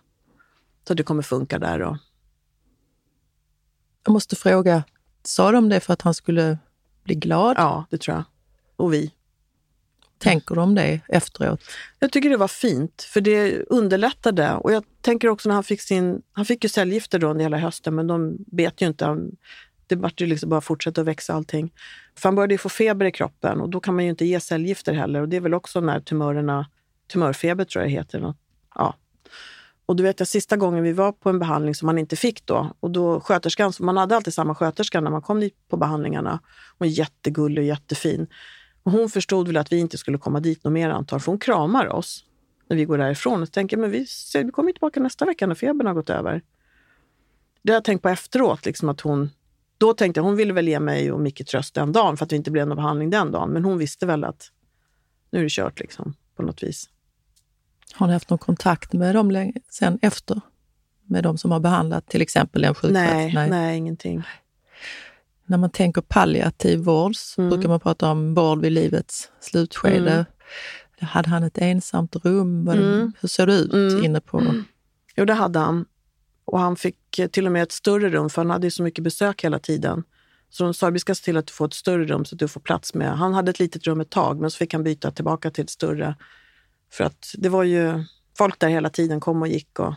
[0.87, 1.83] så att det kommer funka där.
[1.83, 1.97] Och,
[4.05, 4.85] Jag måste fråga,
[5.23, 6.59] sa de det för att han skulle
[7.09, 7.57] bli glad?
[7.59, 8.25] ja, det tror jag.
[8.77, 9.13] Och vi.
[10.19, 11.61] Tänker de det efteråt?
[11.99, 14.55] Jag tycker det var fint, för det underlättade.
[14.55, 16.23] Och jag tänker också när han fick sin...
[16.33, 19.17] Han fick ju cellgifter då under hela hösten, men de bet ju inte.
[19.87, 21.73] Det vart ju liksom bara fortsätta att växa allting.
[22.15, 24.41] För han började ju få feber i kroppen och då kan man ju inte ge
[24.41, 25.21] cellgifter heller.
[25.21, 26.67] Och det är väl också när tumörerna...
[27.13, 28.35] Tumörfeber tror jag det heter.
[28.75, 28.95] Ja.
[29.89, 32.47] Och du vet jag sista gången vi var på en behandling som man inte fick
[32.47, 32.73] då.
[32.81, 36.41] Och då sköterskan, man hade alltid samma sköterska när man kom dit på behandlingarna.
[36.79, 38.27] Hon är jättegullig och jättefin.
[38.83, 41.39] Och hon förstod väl att vi inte skulle komma dit något mer antar, för hon
[41.39, 42.25] kramar oss
[42.69, 43.43] när vi går därifrån.
[43.43, 46.43] Och tänker, men vi, ser, vi kommer tillbaka nästa vecka när febern har gått över.
[47.63, 49.31] Det har jag tänkt på efteråt, liksom att hon...
[49.79, 52.31] Då tänkte jag, hon ville väl ge mig och Micke tröst den dagen för att
[52.31, 53.51] det inte blev någon behandling den dagen.
[53.51, 54.51] Men hon visste väl att
[55.31, 56.89] nu är det kört liksom, på något vis.
[57.95, 60.41] Har ni haft någon kontakt med dem sen efter?
[61.07, 63.39] Med de som har behandlat till exempel en sjuksköterska?
[63.41, 64.23] Nej, nej, ingenting.
[65.47, 67.51] När man tänker palliativ vård så Mm.
[67.51, 70.13] brukar man prata om vård vid livets slutskede.
[70.13, 70.25] Mm.
[71.01, 72.69] Hade han ett ensamt rum?
[72.69, 73.13] Mm.
[73.21, 74.05] Hur såg det ut Mm.
[74.05, 74.55] inne på...
[75.17, 75.85] Jo, det hade han.
[76.45, 76.97] Och han fick
[77.31, 80.05] till och med ett större rum, för han hade ju så mycket besök hela tiden.
[80.51, 82.39] Så de sa vi ska se till att du får ett större rum så att
[82.39, 83.19] du får plats med.
[83.19, 85.71] Han hade ett litet rum ett tag, men så fick han byta tillbaka till ett
[85.71, 86.15] större.
[86.91, 88.05] För att det var ju
[88.39, 89.79] folk där hela tiden, kom och gick.
[89.79, 89.95] Och...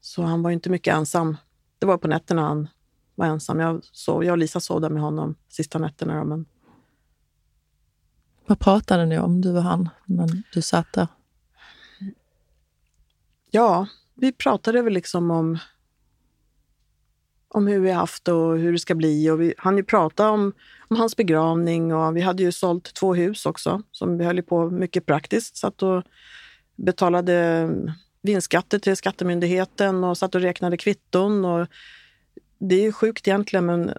[0.00, 1.36] Så han var inte mycket ensam.
[1.78, 2.68] Det var på nätterna han
[3.14, 3.60] var ensam.
[3.60, 6.18] Jag, sov, jag och Lisa sov där med honom sista nätterna.
[6.18, 6.46] Då, men...
[8.46, 11.06] Vad pratade ni om, du och han, när du satt där?
[13.50, 15.58] Ja, vi pratade väl liksom om,
[17.54, 19.30] om hur vi haft och hur det ska bli.
[19.30, 20.52] Och vi hann ju prata om,
[20.88, 24.70] om hans begravning och vi hade ju sålt två hus också som vi höll på
[24.70, 25.56] mycket praktiskt.
[25.56, 26.02] Satt och
[26.76, 27.68] betalade
[28.22, 31.44] vinstskatter till Skattemyndigheten och satt och räknade kvitton.
[31.44, 31.66] Och
[32.58, 33.92] det är ju sjukt egentligen, men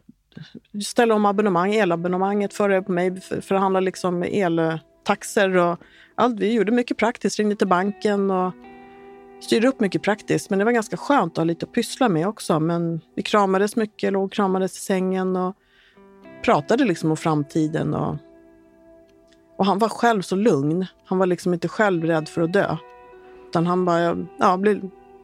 [0.83, 5.79] ställa om abonnemang, elabonnemanget, föra på mig, förhandla liksom eltaxor och
[6.15, 6.39] allt.
[6.39, 8.53] Vi gjorde mycket praktiskt, ringde till banken och
[9.39, 10.49] styrde upp mycket praktiskt.
[10.49, 12.59] Men det var ganska skönt att ha lite att pyssla med också.
[12.59, 15.55] Men vi kramades mycket, låg och kramades i sängen och
[16.43, 17.93] pratade liksom om framtiden.
[17.93, 18.15] Och,
[19.57, 20.85] och han var själv så lugn.
[21.05, 22.77] Han var liksom inte själv rädd för att dö.
[23.49, 24.57] Utan han bara, ja,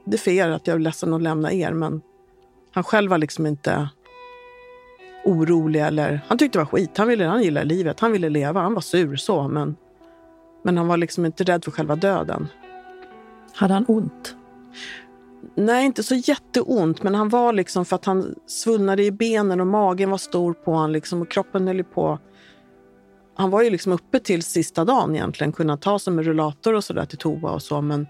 [0.06, 2.02] det är fel att jag är ledsen att lämna er, men
[2.74, 3.90] han själv var liksom inte
[5.24, 6.20] orolig eller...
[6.28, 6.98] Han tyckte det var skit.
[6.98, 8.00] Han, ville, han gillade livet.
[8.00, 8.62] Han ville leva.
[8.62, 9.76] Han var sur så, men,
[10.64, 12.48] men han var liksom inte rädd för själva döden.
[13.54, 14.36] Hade han ont?
[15.56, 19.68] Nej, inte så jätteont, men han var liksom för att han svullnade i benen och
[19.68, 22.20] magen var stor på honom liksom, och kroppen höll på.
[23.36, 26.84] Han var ju liksom uppe till sista dagen egentligen, kunna ta sig med rullator och
[26.84, 28.08] sådär till toa och så, men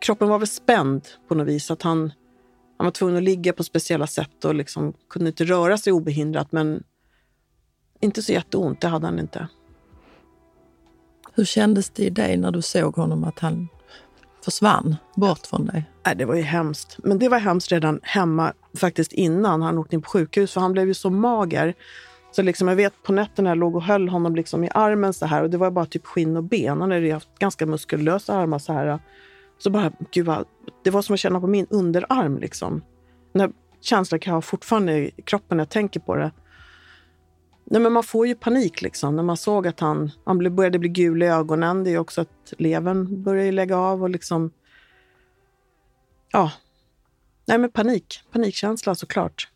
[0.00, 1.70] kroppen var väl spänd på något vis.
[1.70, 2.12] Att han,
[2.78, 6.52] han var tvungen att ligga på speciella sätt och liksom kunde inte röra sig obehindrat,
[6.52, 6.82] men
[8.00, 9.48] inte så jätteont, det hade han inte.
[11.34, 13.68] Hur kändes det i dig när du såg honom att han
[14.44, 15.84] försvann bort från dig?
[16.06, 16.98] Nej, det var ju hemskt.
[16.98, 20.72] Men det var hemskt redan hemma faktiskt innan han åkte in på sjukhus, för han
[20.72, 21.74] blev ju så mager.
[22.32, 25.26] Så liksom, jag vet på nätterna jag låg och höll honom liksom i armen så
[25.26, 26.80] här och det var bara typ skinn och ben.
[26.80, 28.98] Han hade ju haft ganska muskulösa armar så här.
[29.58, 30.44] Så bara, gud vad,
[30.84, 32.82] det var som att känna på min underarm liksom.
[33.32, 33.50] Den här
[33.80, 36.30] känslan kan jag ha fortfarande i kroppen när jag tänker på det.
[37.72, 40.88] Nej, men man får ju panik liksom när man såg att han, han började bli
[40.88, 41.84] gul i ögonen.
[41.84, 44.50] Det är också att levern börjar lägga av och liksom...
[46.32, 46.52] Ja.
[47.44, 48.20] Nej, men panik.
[48.32, 49.48] Panikkänsla såklart.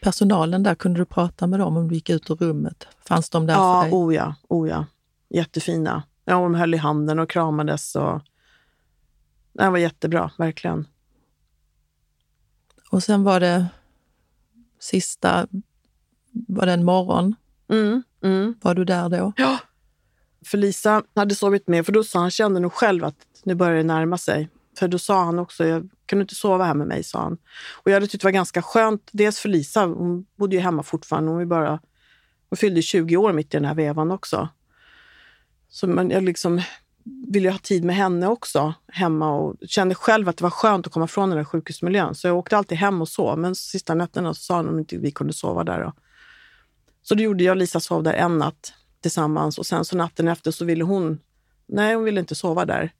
[0.00, 2.86] Personalen där, kunde du prata med dem om du gick ut ur rummet?
[3.08, 3.98] Fanns de där ja, för dig?
[3.98, 4.86] Oh ja, oh ja.
[5.28, 6.02] Jättefina.
[6.24, 7.96] Ja, de höll i handen och kramades.
[7.96, 8.20] Och...
[9.52, 10.86] Det var jättebra, verkligen.
[12.90, 13.66] Och sen var det
[14.78, 15.46] sista
[16.32, 17.34] var det en morgon?
[17.70, 18.54] Mm, mm.
[18.62, 19.32] Var du där då?
[19.36, 19.58] Ja.
[20.46, 23.76] För Lisa hade sovit med, för då sa han, kände nog själv att nu börjar
[23.76, 24.48] det närma sig.
[24.78, 25.64] För då sa han också,
[26.06, 27.04] kan du inte sova här med mig?
[27.04, 27.38] sa han.
[27.72, 30.82] Och jag hade tyckt det var ganska skönt, dels för Lisa, hon bodde ju hemma
[30.82, 31.80] fortfarande, hon, bara,
[32.48, 34.48] hon fyllde 20 år mitt i den här vevan också.
[35.68, 36.60] Så man, jag liksom
[37.28, 40.92] ville ha tid med henne också hemma och kände själv att det var skönt att
[40.92, 42.14] komma från den där sjukhusmiljön.
[42.14, 45.10] Så jag åkte alltid hem och sov, men sista nätterna så sa om inte vi
[45.10, 45.80] kunde sova där.
[45.80, 45.92] Då.
[47.08, 50.28] Så då gjorde jag och Lisa sov där en natt tillsammans och sen så natten
[50.28, 51.20] efter så ville hon,
[51.66, 52.92] nej hon ville inte sova där.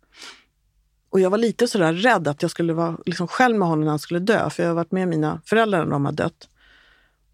[1.11, 3.90] Och jag var lite sådär rädd att jag skulle vara liksom själv med honom när
[3.90, 6.49] han skulle dö, för jag har varit med mina föräldrar när de har dött.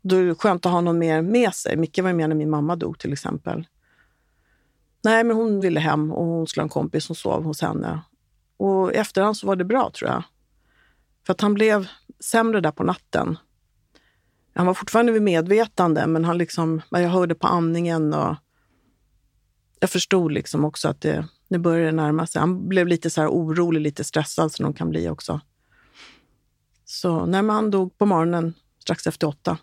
[0.03, 1.77] Då är det skönt att ha någon mer med sig.
[1.77, 3.67] Micke var med när min mamma dog till exempel.
[5.05, 8.01] Nej, men hon ville hem och hon skulle ha en kompis som sov hos henne.
[8.57, 10.23] Och i efterhand så var det bra tror jag.
[11.27, 11.89] För att han blev
[12.21, 13.39] sämre där på natten.
[14.55, 18.37] Han var fortfarande vid medvetande, men han liksom, jag hörde på andningen och
[19.81, 22.41] jag förstod liksom också att det, det började närma sig.
[22.41, 25.41] Han blev lite så orolig, lite stressad som de kan bli också.
[26.85, 29.59] Så när han dog på morgonen strax efter åtta.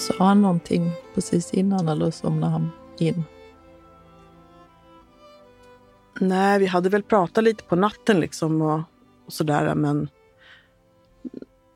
[0.00, 3.24] Sa han någonting precis innan eller som när han in?
[6.20, 8.80] Nej, vi hade väl pratat lite på natten liksom och,
[9.26, 10.08] och sådär, men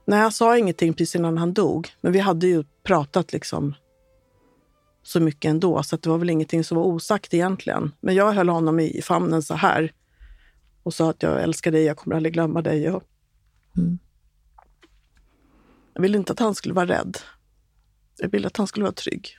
[0.05, 1.89] Nej, jag sa ingenting precis innan han dog.
[2.01, 3.75] Men vi hade ju pratat liksom
[5.03, 7.93] så mycket ändå, så det var väl ingenting som var osagt egentligen.
[8.01, 9.93] Men jag höll honom i famnen så här.
[10.83, 12.91] och sa att jag älskar dig, jag kommer aldrig glömma dig.
[12.91, 13.03] Och
[13.77, 13.99] Mm.
[15.95, 17.19] Jag ville inte att han skulle vara rädd.
[18.25, 19.39] Jag ville att han skulle vara trygg.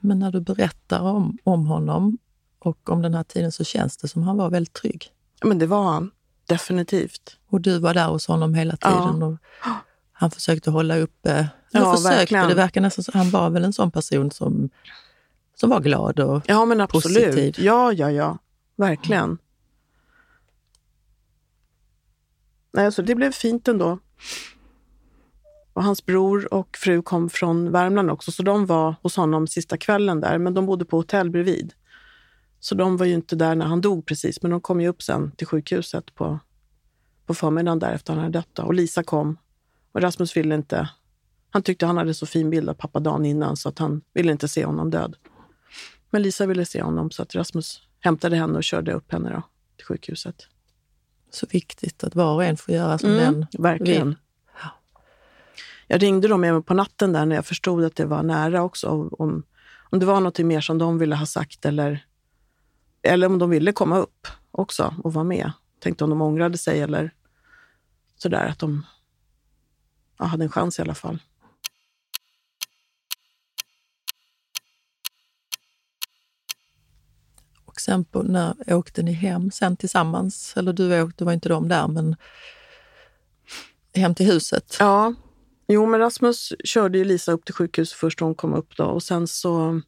[0.00, 2.18] Men när du berättar om, om honom
[2.58, 5.12] och om den här tiden så känns det som han var väldigt trygg.
[5.44, 6.10] Men det var han,
[6.46, 7.38] definitivt.
[7.48, 9.22] Och du var där hos honom hela tiden.
[9.22, 9.36] Och
[10.12, 11.48] han försökte hålla uppe...
[11.70, 12.48] Ja, försökte, verkligen.
[12.48, 14.70] det verkar nästan som, Han var väl en sån person som,
[15.54, 17.26] som var glad och Ja, men absolut.
[17.26, 17.64] Positiv.
[17.64, 18.38] Ja, ja, ja.
[18.76, 19.38] Verkligen.
[22.72, 23.98] Nej, så det blev fint ändå.
[25.74, 29.76] Och hans bror och fru kom från Värmland också, så de var hos honom sista
[29.76, 30.38] kvällen där.
[30.38, 31.72] Men de bodde på hotell bredvid.
[32.60, 35.02] Så de var ju inte där när han dog precis, men de kom ju upp
[35.02, 36.38] sen till sjukhuset på,
[37.26, 38.48] på förmiddagen där efter han hade dött.
[38.52, 38.62] Då.
[38.62, 39.36] Och Lisa kom.
[39.92, 40.88] Och Rasmus ville inte...
[41.50, 44.32] Han tyckte han hade så fin bild av pappa dagen innan så att han ville
[44.32, 45.16] inte se honom död.
[46.10, 49.42] Men Lisa ville se honom så att Rasmus hämtade henne och körde upp henne då,
[49.76, 50.36] till sjukhuset.
[51.30, 54.06] så viktigt att var och en får göra som Mm, den verkligen.
[54.08, 54.16] vill.
[55.86, 58.88] Jag ringde dem även på natten där när jag förstod att det var nära också.
[59.18, 59.42] Om,
[59.90, 62.06] om det var något mer som de ville ha sagt eller,
[63.02, 65.52] eller om de ville komma upp också och vara med.
[65.80, 67.14] Tänkte om de ångrade sig eller
[68.16, 68.86] sådär, att de
[70.18, 71.18] ja, hade en chans i alla fall.
[77.64, 80.56] Och sen på, när åkte ni hem sen tillsammans?
[80.56, 82.16] Eller du åkte, var inte de där, men
[83.94, 84.76] hem till huset?
[84.80, 85.14] Ja,
[85.66, 89.02] jo men Rasmus körde ju Lisa upp till sjukhus först hon kom upp då och
[89.02, 89.80] sen så,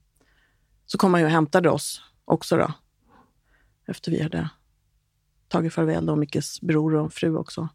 [0.87, 2.73] så kom han ju och hämtade oss också då.
[3.87, 4.49] Efter vi hade
[5.49, 7.69] tagit farväl då, Mickes bror och fru också.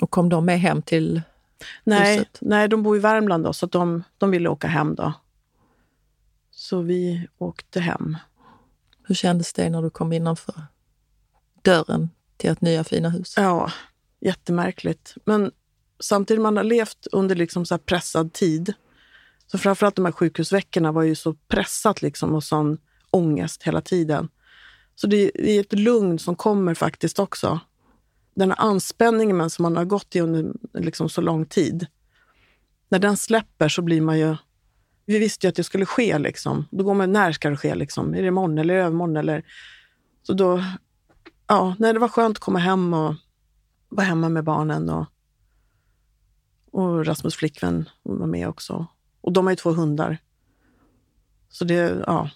[0.00, 1.22] Och kom de med hem till...
[1.84, 2.38] Nej, Huset.
[2.40, 5.12] nej de bor i Värmland då, så de, de ville åka hem då.
[6.50, 8.16] Så vi åkte hem.
[9.02, 10.62] Hur kändes det när du kom innanför
[11.62, 13.34] dörren till ert nya fina hus?
[13.36, 13.72] Ja,
[14.20, 15.14] jättemärkligt.
[15.24, 15.50] Men
[16.00, 18.72] samtidigt man har levt under liksom så här pressad tid.
[19.46, 22.78] Så framförallt de här sjukhusveckorna var ju så pressat liksom och sån
[23.10, 24.28] ångest hela tiden.
[24.94, 27.60] Så det är ett lugn som kommer faktiskt också.
[28.34, 31.86] Den här anspänningen som man har gått i under liksom så lång tid.
[32.88, 34.36] När den släpper så blir man ju...
[35.06, 36.18] Vi visste ju att det skulle ske.
[36.18, 36.64] Liksom.
[36.70, 37.74] Då går man, när ska det ske?
[37.74, 38.14] Liksom?
[38.14, 39.16] Är det imorgon eller övermorgon?
[39.16, 39.44] Eller...
[40.22, 40.64] Så då,
[41.46, 43.14] ja, nej, det var skönt att komma hem och
[43.88, 44.90] vara hemma med barnen.
[44.90, 45.06] Och,
[46.76, 48.86] och Rasmus flickvän var med också.
[49.20, 50.18] Och de har ju två hundar.
[51.48, 52.30] Så det, ja.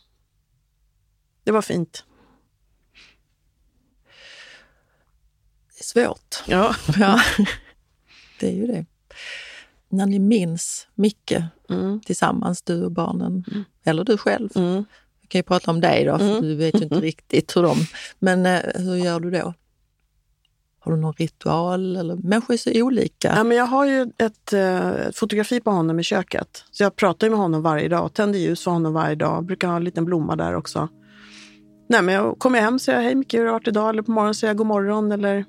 [1.44, 2.05] Det var fint.
[5.68, 6.37] Det är svårt.
[6.46, 6.74] Ja.
[6.98, 7.20] Ja,
[8.40, 8.87] det är ju det.
[9.88, 11.33] När ni minns Micke
[11.70, 12.00] Mm.
[12.00, 13.44] tillsammans, du och barnen,
[13.85, 14.50] eller du själv.
[14.55, 14.85] Mm.
[15.20, 16.42] Vi kan ju prata om dig då, för Mm.
[16.42, 17.76] du vet ju inte riktigt hur de...
[18.18, 19.55] Men eh, hur gör du då?
[20.90, 21.96] Har du någon ritual?
[21.96, 23.33] Eller, människor är så olika.
[23.37, 26.64] Ja, men jag har ju ett, eh, ett fotografi på honom i köket.
[26.70, 29.44] Så jag pratar ju med honom varje dag, tänder ljus för honom varje dag.
[29.44, 30.88] Brukar ha en liten blomma där också.
[31.88, 33.88] Nej, men jag kommer hem och säger hej Micke, hur har det varit idag?
[33.88, 35.12] Eller på morgonen säger jag god morgon.
[35.12, 35.44] Eller...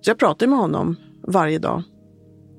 [0.00, 1.82] Så jag pratar med honom varje dag.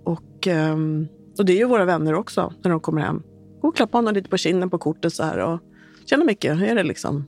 [0.03, 3.23] Och, ehm, och det är ju våra vänner också när de kommer hem.
[3.61, 5.37] Och klappar honom lite på kinden på kortet så här.
[5.37, 5.59] Och,
[6.05, 7.25] Tjena Micke, hur är det liksom?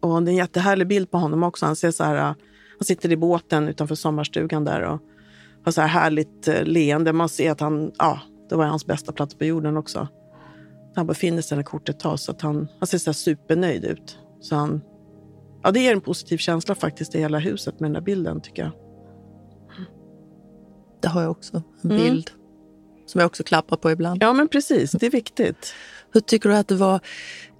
[0.00, 1.66] Och det är en jättehärlig bild på honom också.
[1.66, 2.34] Han ser så här,
[2.78, 5.00] han sitter i båten utanför sommarstugan där och
[5.64, 7.12] har så här härligt eh, leende.
[7.12, 10.08] Man ser att han, ja, det var hans bästa plats på jorden också.
[10.94, 14.18] Han befinner sig när kortet tas så att han, han ser så supernöjd ut.
[14.40, 14.80] Så han,
[15.62, 18.62] ja, det ger en positiv känsla faktiskt i hela huset med den där bilden tycker
[18.62, 18.72] jag.
[21.02, 22.02] Det har jag också, en Mm.
[22.02, 22.30] bild
[23.06, 24.22] som jag också klappar på ibland.
[24.22, 24.92] Ja, men precis.
[24.92, 25.74] Det är viktigt.
[26.12, 27.00] Hur tycker du att det var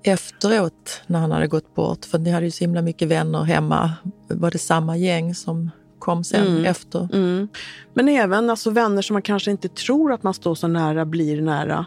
[0.07, 2.05] efteråt när han hade gått bort?
[2.05, 3.93] För ni hade ju så himla mycket vänner hemma.
[4.29, 6.65] Var det samma gäng som kom sen Mm.
[6.65, 7.09] efter?
[7.13, 7.49] Mm.
[7.95, 11.43] Men även alltså, vänner som man kanske inte tror att man står så nära blir
[11.43, 11.87] nära.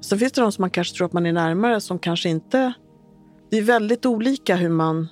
[0.00, 2.72] Sen finns det de som man kanske tror att man är närmare som kanske inte...
[3.50, 5.08] Det är väldigt olika hur man...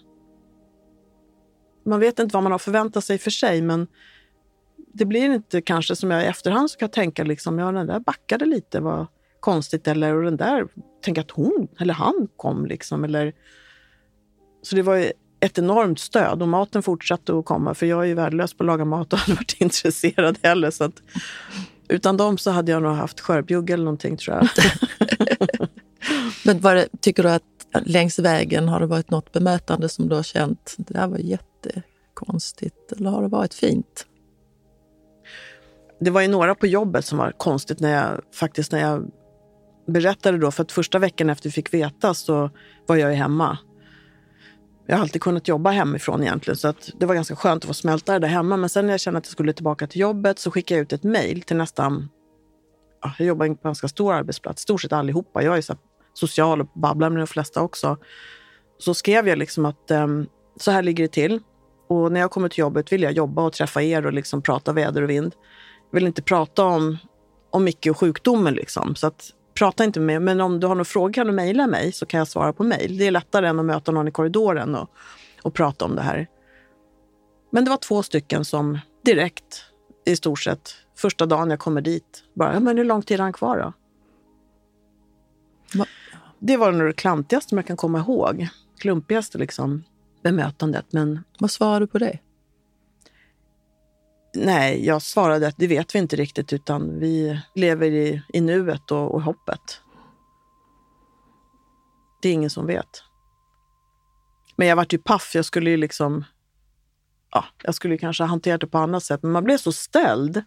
[1.84, 3.86] Man vet inte vad man har förväntat sig för sig, men
[4.94, 8.44] det blir inte kanske som jag i efterhand ska tänka liksom, ja den där backade
[8.44, 9.06] lite, vad
[9.42, 10.66] konstigt, eller och den där,
[11.04, 13.32] tänk att hon eller han kom liksom, eller...
[14.62, 18.06] Så det var ju ett enormt stöd och maten fortsatte att komma för jag är
[18.06, 20.70] ju värdelös på att laga mat och hade varit intresserad heller.
[20.70, 21.02] Så att,
[21.88, 24.48] utan dem så hade jag nog haft skörbjugg eller någonting tror jag.
[26.44, 27.42] Men det, tycker du att
[27.82, 32.92] längs vägen har det varit något bemötande som du har känt, det där var jättekonstigt,
[32.92, 34.06] eller har det varit fint?
[36.00, 39.10] Det var ju några på jobbet som var konstigt när jag faktiskt när jag
[39.86, 42.50] berättade då, för att första veckan efter vi fick veta så
[42.86, 43.58] var jag ju hemma.
[44.86, 47.74] Jag har alltid kunnat jobba hemifrån egentligen så att det var ganska skönt att få
[47.74, 48.56] smälta det där hemma.
[48.56, 50.92] Men sen när jag kände att jag skulle tillbaka till jobbet så skickade jag ut
[50.92, 52.08] ett mejl till nästan,
[53.02, 55.42] ja, jag jobbar på en ganska stor arbetsplats, stort sett allihopa.
[55.42, 55.74] Jag är så
[56.14, 57.96] social och babblar med de flesta också.
[58.78, 60.26] Så skrev jag liksom att um,
[60.56, 61.40] så här ligger det till.
[61.88, 64.72] Och när jag kommer till jobbet vill jag jobba och träffa er och liksom prata
[64.72, 65.34] väder och vind.
[65.90, 66.98] Jag vill inte prata om,
[67.50, 68.54] om Micke och sjukdomen.
[68.54, 68.94] Liksom.
[68.94, 70.34] Så att, prata inte med mig.
[70.34, 72.64] Men om du har några frågor kan du mejla mig så kan jag svara på
[72.64, 72.98] mejl.
[72.98, 74.90] Det är lättare än att möta någon i korridoren och,
[75.42, 76.26] och prata om det här.
[77.50, 79.64] Men det var två stycken som direkt,
[80.06, 83.22] i stort sett, första dagen jag kommer dit, bara, ja, men hur lång tid är
[83.22, 83.72] han kvar då?
[85.78, 85.86] Va?
[86.38, 88.48] Det var nog det klantigaste som jag kan komma ihåg.
[88.78, 89.84] Klumpigaste liksom,
[90.22, 90.86] bemötandet.
[90.90, 91.24] Men...
[91.38, 92.18] Vad svarade du på det?
[94.34, 98.90] Nej, jag svarade att det vet vi inte riktigt utan vi lever i, i nuet
[98.90, 99.80] och, och hoppet.
[102.22, 103.02] Det är ingen som vet.
[104.56, 105.32] Men jag vart ju paff.
[105.34, 106.24] Jag skulle ju liksom...
[107.30, 109.22] Ja, jag skulle kanske ha hanterat det på annat sätt.
[109.22, 110.42] Men man blev så ställd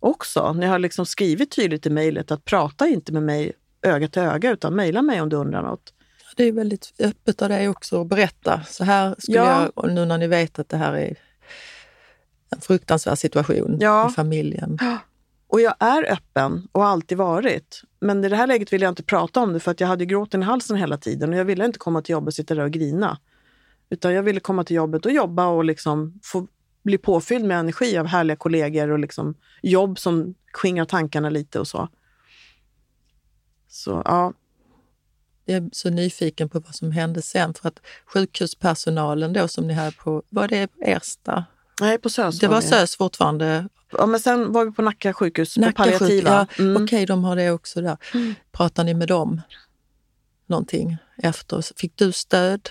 [0.00, 0.52] också.
[0.52, 4.22] När jag har liksom skrivit tydligt i mejlet att prata inte med mig öga till
[4.22, 5.92] öga utan mejla mig om du undrar något.
[6.36, 8.62] Det är väldigt öppet av dig också att berätta.
[8.62, 9.70] Så här skulle ja.
[9.76, 11.16] jag, nu när ni vet att det här är
[12.50, 14.08] en fruktansvärd situation ja.
[14.10, 14.78] i familjen.
[15.48, 17.82] Och jag är öppen och har alltid varit.
[18.00, 20.06] Men i det här läget vill jag inte prata om det för att jag hade
[20.06, 22.64] gråten i halsen hela tiden och jag ville inte komma till jobbet och sitta där
[22.64, 23.18] och grina.
[23.90, 26.46] Utan jag ville komma till jobbet och jobba och liksom få
[26.82, 31.68] bli påfylld med energi av härliga kollegor och liksom jobb som skingrar tankarna lite och
[31.68, 31.88] så.
[33.68, 34.32] Så ja.
[35.44, 39.74] Jag är så nyfiken på vad som hände sen för att sjukhuspersonalen då som ni
[39.74, 41.44] hade på, var det Ersta?
[41.80, 43.68] Nej, på SÖS Det var, var SÖS fortfarande?
[43.92, 46.30] Ja, men sen var vi på Nacka sjukhus, Nacka på palliativa.
[46.30, 46.76] Ja, mm.
[46.76, 47.96] Okej, okay, de har det också där.
[48.14, 48.34] Mm.
[48.52, 49.40] Pratar ni med dem
[50.46, 51.64] någonting efter?
[51.76, 52.70] Fick du stöd?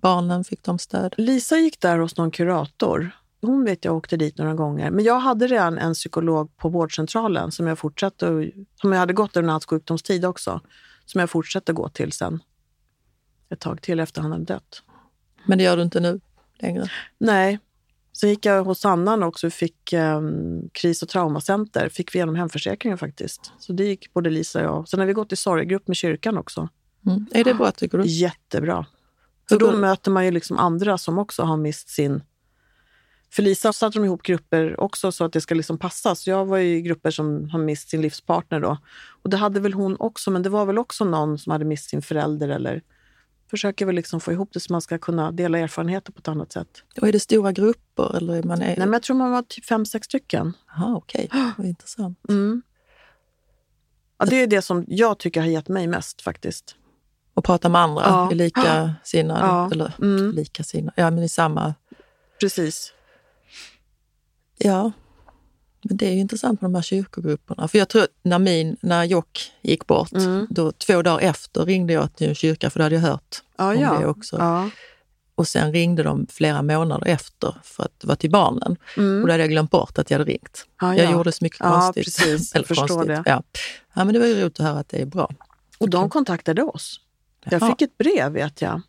[0.00, 1.14] Barnen, fick de stöd?
[1.16, 3.10] Lisa gick där hos någon kurator.
[3.40, 4.90] Hon vet jag åkte dit några gånger.
[4.90, 9.36] Men jag hade redan en psykolog på vårdcentralen som jag fortsatte, som jag hade gått
[9.36, 10.60] under hans sjukdomstid också.
[11.06, 12.42] Som jag fortsatte gå till sen.
[13.50, 14.82] Ett tag till efter han hade dött.
[15.46, 16.20] Men det gör du inte nu
[16.58, 16.88] längre?
[17.18, 17.58] Nej,
[18.24, 20.20] Sen gick jag hos Annan också och fick eh,
[20.72, 21.88] kris och traumacenter.
[21.88, 23.52] Fick vi genom hemförsäkringen faktiskt.
[23.58, 24.88] Så det gick både Lisa och jag.
[24.88, 26.68] Sen har vi gått i sorggrupp med kyrkan också.
[27.06, 27.26] Mm.
[27.32, 28.06] Är det bra tycker du?
[28.06, 28.86] Jättebra.
[29.48, 32.22] För då, då möter man ju liksom andra som också har mist sin...
[33.32, 36.14] För Lisa satte de ihop grupper också så att det ska liksom passa.
[36.14, 38.78] Så jag var i grupper som har mist sin livspartner då.
[39.22, 41.90] Och det hade väl hon också, men det var väl också någon som hade mist
[41.90, 42.82] sin förälder eller
[43.54, 46.52] försöker väl liksom få ihop det så man ska kunna dela erfarenheter på ett annat
[46.52, 46.82] sätt.
[47.00, 48.16] Och är det stora grupper?
[48.16, 48.66] Eller är man är...
[48.66, 50.52] Nej, men jag tror man var typ fem, sex stycken.
[50.66, 51.24] Jaha, okej.
[51.24, 51.50] Okay.
[51.56, 52.18] Vad intressant.
[52.28, 52.62] Mm.
[54.18, 56.76] Ja, det är det som jag tycker har gett mig mest faktiskt.
[57.34, 58.32] Och prata med andra ja.
[58.32, 59.70] i likasinnade, ja.
[59.72, 60.30] eller mm.
[60.30, 61.74] likasinnade, ja men i samma...
[62.40, 62.92] Precis.
[64.58, 64.92] Ja,
[65.82, 67.68] men det är ju intressant med de här kyrkogrupperna.
[67.68, 70.46] För jag tror när min, när Jock gick bort, mm.
[70.50, 73.74] då två dagar efter ringde jag till en kyrka för då hade jag hört ja,
[73.74, 73.98] om ja.
[73.98, 74.36] det också.
[74.38, 74.70] Ja.
[75.34, 78.76] Och sen ringde de flera månader efter för att det var till barnen.
[78.96, 79.20] Mm.
[79.20, 80.66] Och då hade jag glömt bort att jag hade ringt.
[80.80, 82.04] Ja, jag gjorde så mycket konstigt.
[82.04, 82.52] Precis.
[82.66, 83.06] Förstår konstigt.
[83.06, 83.22] det.
[83.26, 83.42] Ja.
[83.94, 85.30] ja, men det var ju roligt att höra att det är bra.
[85.78, 87.00] Och de kontaktade oss.
[87.44, 88.80] Jag fick ett brev vet jag.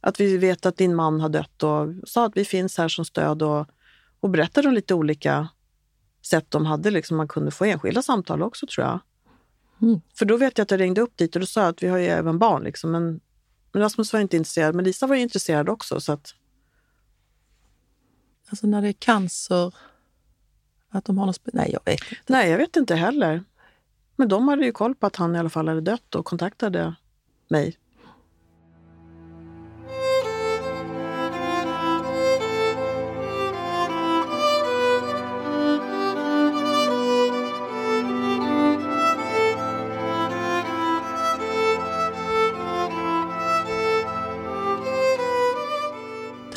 [0.00, 3.04] Att vi vet att din man har dött och sa att vi finns här som
[3.04, 3.66] stöd och,
[4.20, 5.48] och berättade om lite olika
[6.26, 6.90] sätt de hade.
[6.90, 9.00] Liksom man kunde få enskilda samtal också tror jag.
[9.82, 10.00] Mm.
[10.14, 11.98] För då vet jag att jag ringde upp dit och då sa att vi har
[11.98, 12.62] ju även barn.
[12.62, 13.20] Liksom, men
[13.80, 16.00] Rasmus var inte intresserad, men Lisa var ju intresserad också.
[16.00, 16.34] Så att...
[18.48, 19.74] Alltså när det är cancer,
[20.88, 21.40] att de har något...
[21.44, 22.32] Nej, jag vet inte.
[22.32, 23.44] Nej, jag vet inte heller.
[24.16, 26.94] Men de hade ju koll på att han i alla fall hade dött och kontaktade
[27.48, 27.76] mig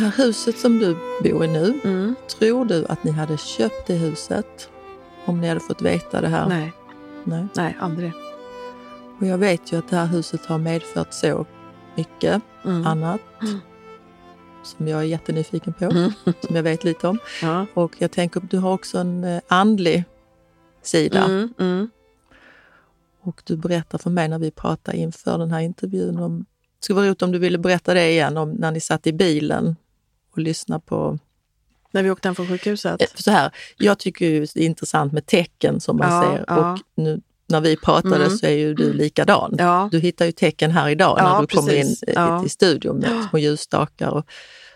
[0.06, 2.16] här huset som du bor i nu, mm.
[2.40, 4.70] tror du att ni hade köpt det huset
[5.26, 6.50] om ni hade fått veta det här?
[6.50, 6.74] Nej,
[7.24, 7.48] Nej.
[7.56, 8.12] Nej aldrig.
[9.20, 11.46] Och jag vet ju att det här huset har medfört så
[11.96, 12.88] mycket mm.
[12.88, 13.60] annat mm.
[14.64, 16.12] som jag är jättenyfiken på, mm.
[16.42, 17.20] som jag vet lite om.
[17.42, 17.66] Ja.
[17.74, 20.04] Och jag tänker du har också en eh, andlig
[20.82, 21.24] sida.
[21.24, 21.90] Mm, mm.
[23.22, 26.96] Och du berättar för mig när vi pratar inför den här intervjun om det skulle
[26.96, 29.76] vara roligt om du ville berätta det igen, om när ni satt i bilen
[30.38, 31.20] och lyssna på...
[31.92, 33.02] När vi åkte hem från sjukhuset?
[33.02, 36.46] Eh, så här, jag tycker ju det är intressant med tecken som man ja, ser.
[36.48, 36.72] Ja.
[36.74, 38.30] Och nu när vi pratade Mm.
[38.38, 39.56] så är ju du likadan.
[39.58, 42.04] Ja, Du hittar ju tecken här idag när du kommer in precis.
[42.04, 44.10] i- till studion med små ljusstakar.
[44.10, 44.26] Och,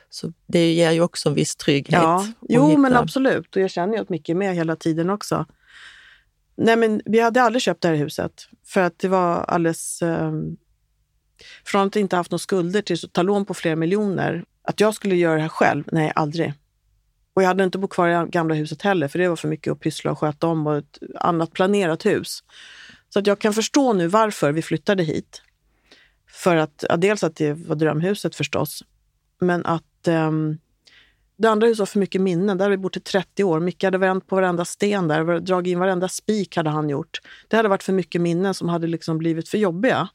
[0.10, 2.02] så det ger ju också en viss trygghet.
[2.02, 2.28] ja.
[2.50, 3.56] Jo, hitta- men absolut.
[3.56, 5.46] Och jag känner ju att Micke är med hela tiden också.
[6.58, 8.32] Nej, men vi hade aldrig köpt det här huset
[8.66, 10.02] för att det var alldeles...
[10.02, 10.32] Eh,
[11.66, 14.44] från att inte haft några skulder till att ta lån på flera miljoner.
[14.70, 15.84] Att jag skulle göra det här själv?
[15.92, 16.54] Nej, aldrig.
[17.34, 19.72] Och jag hade inte bott kvar i gamla huset heller, för det var för mycket
[19.72, 22.44] att pyssla och sköta om och ett annat planerat hus.
[23.10, 25.42] Så att jag kan förstå nu varför vi flyttade hit.
[26.28, 28.84] För att, ja, dels att det var drömhuset förstås,
[29.40, 30.58] men att ehm,
[31.38, 32.58] det andra huset var för mycket minnen.
[32.58, 33.60] Där hade vi bott i 30 år.
[33.60, 37.22] Micke hade vänt på varenda sten där, dragit in varenda spik hade han gjort.
[37.48, 40.10] Det hade varit för mycket minnen som hade liksom blivit för jobbiga.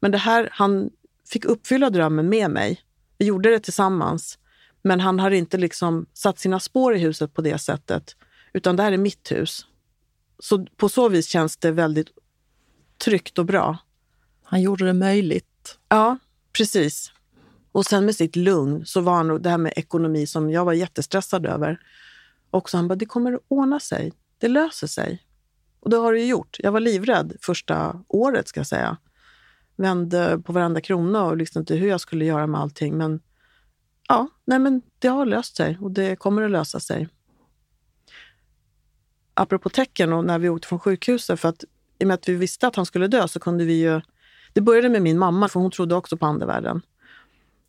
[0.00, 0.90] Men det här, han
[1.28, 2.80] fick uppfylla drömmen med mig.
[3.22, 4.38] Vi gjorde det tillsammans.
[4.82, 8.16] Men han har inte liksom satt sina spår i huset på det sättet.
[8.52, 9.66] Utan det här är mitt hus.
[10.38, 12.08] Så på så vis känns det väldigt
[13.04, 13.78] tryggt och bra.
[14.42, 15.78] Han gjorde det möjligt.
[15.88, 16.18] Ja,
[16.52, 17.12] precis.
[17.72, 20.64] Och sen med sitt lugn så var han nog det här med ekonomi som jag
[20.64, 21.80] var jättestressad över.
[22.50, 24.12] Också han bara, det kommer att ordna sig.
[24.38, 25.22] Det löser sig.
[25.80, 26.56] Och det har det ju gjort.
[26.58, 28.96] Jag var livrädd första året ska jag säga.
[29.76, 32.96] Vände på varenda krona och visste inte hur jag skulle göra med allting.
[32.96, 33.20] Men
[34.08, 37.08] ja, nej men det har löst sig och det kommer att lösa sig.
[39.34, 41.64] Apropå tecken och när vi åkte från sjukhuset, för att
[41.98, 44.00] i och med att vi visste att han skulle dö så kunde vi ju
[44.52, 46.82] det började med min mamma, för hon trodde också på andevärlden.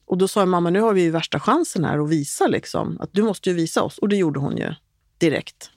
[0.06, 2.98] Och då sa jag, mamma, nu har vi ju värsta chansen här att visa liksom.
[3.02, 3.98] Att du måste ju visa oss.
[3.98, 4.74] Och det gjorde hon ju
[5.18, 5.72] direkt.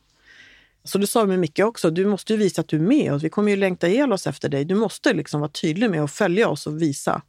[0.86, 3.12] Så det sa jag med Micke också, du måste ju visa att du är med
[3.12, 3.22] oss.
[3.22, 4.64] Vi kommer ju längta ihjäl oss efter dig.
[4.64, 7.22] Du måste liksom vara tydlig med att följa oss och visa.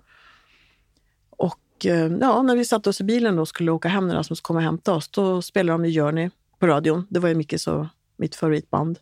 [1.29, 4.41] Och eh, ja, när vi satte oss i bilen och skulle åka hem när Rasmus
[4.41, 6.29] kom och hämta oss, då spelade de ju Journey
[6.59, 7.07] på radion.
[7.09, 7.85] Det var ju Mickes och
[8.17, 8.99] mitt favoritband.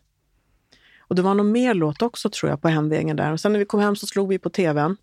[1.08, 3.32] Och det var någon mer låt också tror jag på hemvägen där.
[3.32, 4.96] Och sen när vi kom hem så slog vi på tvn,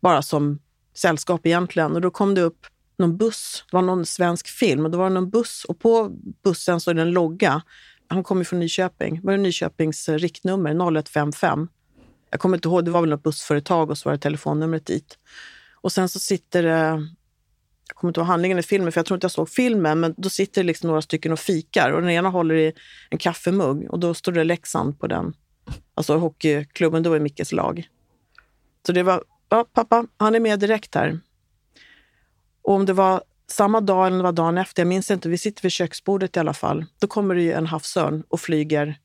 [0.00, 0.58] bara som
[0.94, 1.92] sällskap egentligen.
[1.92, 5.04] Och då kom det upp någon buss, det var någon svensk film och då var
[5.04, 6.10] det någon buss och på
[6.44, 7.62] bussen så är det en logga.
[8.08, 11.68] Han kommer från Nyköping, var det Nyköpings eh, riktnummer 0155.
[12.30, 15.18] Jag kommer inte ihåg, det var väl något bussföretag och så var det telefonnumret dit.
[15.74, 17.08] Och sen så sitter det,
[17.88, 20.14] jag kommer inte ihåg handlingen i filmen för jag tror inte jag såg filmen, men
[20.16, 22.72] då sitter det liksom några stycken och fikar och den ena håller i
[23.10, 25.34] en kaffemugg och då står det Leksand på den.
[25.94, 27.88] Alltså hockeyklubben, då var Mickes lag.
[28.86, 31.20] Så det var, ja pappa, han är med direkt här.
[32.62, 35.38] Och om det var samma dag eller det var dagen efter, jag minns inte, vi
[35.38, 36.84] sitter vid köksbordet i alla fall.
[36.98, 38.98] Då kommer det ju en havsörn och flyger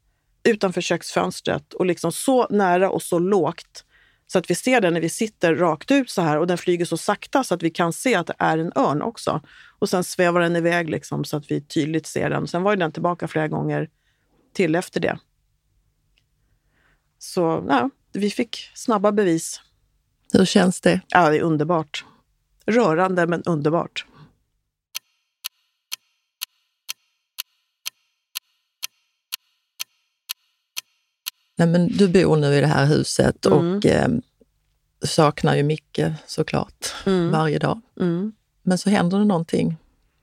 [0.43, 3.85] utanför köksfönstret och liksom så nära och så lågt
[4.31, 6.85] så att vi ser den när vi sitter rakt ut så här och den flyger
[6.85, 9.41] så sakta så att vi kan se att det är en örn också.
[9.79, 12.47] Och sen svävar den iväg liksom så att vi tydligt ser den.
[12.47, 13.89] Sen var den tillbaka flera gånger
[14.53, 15.19] till efter det.
[17.17, 19.61] Så ja, vi fick snabba bevis.
[20.33, 21.01] Hur känns det?
[21.07, 22.05] Ja, det är underbart.
[22.65, 24.05] Rörande men underbart.
[31.59, 33.57] Nej, men du bor nu i det här huset Mm.
[33.77, 34.07] och eh,
[35.05, 37.31] saknar ju mycket såklart Mm.
[37.31, 37.81] varje dag.
[37.99, 38.31] Mm.
[38.63, 39.75] Men så händer det någonting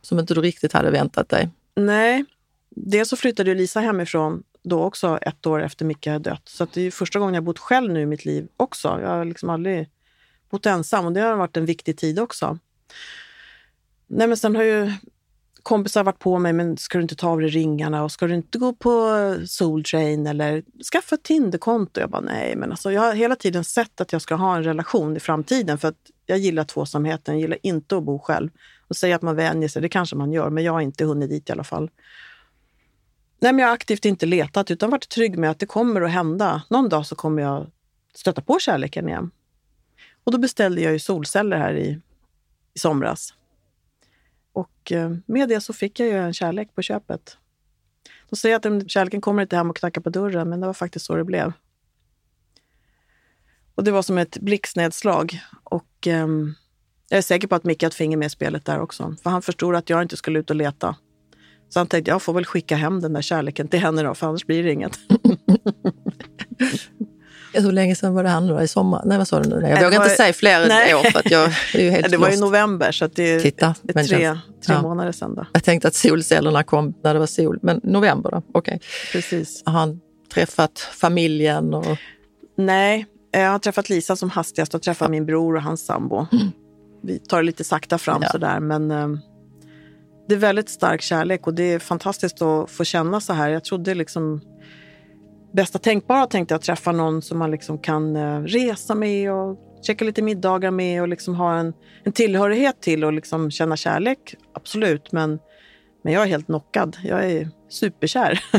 [0.03, 1.49] som inte du riktigt hade väntat dig.
[1.75, 2.25] Nej,
[2.71, 6.43] dels så flyttade Lisa hemifrån då också ett år efter Micke hade dött.
[6.45, 8.89] Så att det är ju första gången jag bott själv nu i mitt liv också.
[9.03, 9.89] Jag har liksom aldrig
[10.51, 12.59] bott ensam och det har varit en viktig tid också.
[14.07, 14.93] Nej, men sen har ju
[15.67, 18.27] kompisar har varit på mig, men ska du inte ta av dig ringarna och ska
[18.27, 20.63] du inte gå på Soultrain eller
[20.93, 22.01] skaffa ett Tinderkonto?
[22.01, 24.65] Jag bara nej, men alltså jag har hela tiden sett att jag ska ha en
[24.65, 28.51] relation i framtiden för att jag gillar tvåsamheten, jag gillar inte att bo själv.
[28.89, 31.31] Och säga att man vänjer sig, det kanske man gör, men jag har inte hunnit
[31.31, 31.91] dit i alla fall.
[33.41, 36.11] Nej, men jag har aktivt inte letat utan varit trygg med att det kommer att
[36.11, 36.63] hända.
[36.71, 37.67] Någon dag så kommer jag
[38.15, 39.31] stöta på kärleken igen.
[40.25, 42.01] Och då beställde jag ju solceller här i,
[42.75, 43.35] i somras.
[44.57, 47.37] Och eh, med det så fick jag ju en kärlek på köpet.
[48.31, 50.75] De säger att den- kärleken kommer inte hem och knackar på dörren, men det var
[50.75, 51.53] faktiskt så det blev.
[53.75, 55.41] Och det var som ett blixtnedslag.
[55.65, 56.55] Och ehm,
[57.09, 59.17] jag är säker på att Micke har ett finger med i spelet där också.
[59.23, 60.97] För han förstod att jag inte skulle ut och leta.
[61.69, 64.27] Så han tänkte, jag får väl skicka hem den där kärleken till henne då, för
[64.27, 64.99] annars blir det inget.
[67.61, 68.63] Hur länge sedan var det här nu då?
[68.63, 69.03] I sommar?
[69.05, 69.55] Nej, vad sa du nu?
[69.55, 70.95] Jag Det vågar var- inte säga fler Nej.
[70.95, 71.45] år för att jag
[71.75, 72.41] är ju helt det var i lost.
[72.41, 74.83] november, så det, Titta, är tre, tre ja.
[74.83, 75.35] månader sedan.
[75.35, 75.47] Då.
[75.53, 78.43] Jag tänkte att solcellerna kom när det var sol, men november då?
[78.55, 78.81] Okej.
[79.13, 79.63] Precis.
[79.67, 80.01] Har han
[80.35, 81.75] träffat familjen?
[81.75, 81.87] Och...
[82.59, 86.27] Nej, jag har träffat Lisa som hastigast och träffat min bror och hans sambo.
[87.03, 88.29] Vi tar det lite sakta fram Ja.
[88.29, 89.09] sådär, men eh,
[90.29, 93.49] det är väldigt stark kärlek och det är fantastiskt att få känna så här.
[93.49, 94.41] Jag trodde liksom...
[95.57, 100.05] bästa tänkbara tänkte jag träffa någon som man liksom kan eh, resa med och käka
[100.05, 101.73] lite middagar med och liksom ha en,
[102.05, 104.35] en tillhörighet till och liksom känna kärlek.
[104.55, 105.39] Absolut, men,
[106.05, 106.97] men jag är helt knockad.
[107.05, 108.41] Jag är superkär.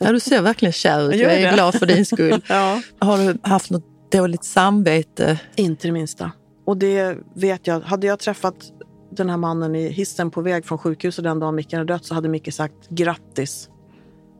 [0.00, 1.20] Ja, du ser verkligen kär ut.
[1.20, 2.42] Jag är glad för din skull.
[2.48, 2.82] ja.
[2.98, 5.40] Har du haft något dåligt samvete?
[5.56, 6.32] Inte det minsta.
[6.66, 7.80] Och det vet jag.
[7.80, 8.54] Hade jag träffat
[9.10, 12.14] den här mannen i hissen på väg från sjukhuset den dagen Micke hade dött så
[12.14, 13.68] hade Micke sagt grattis.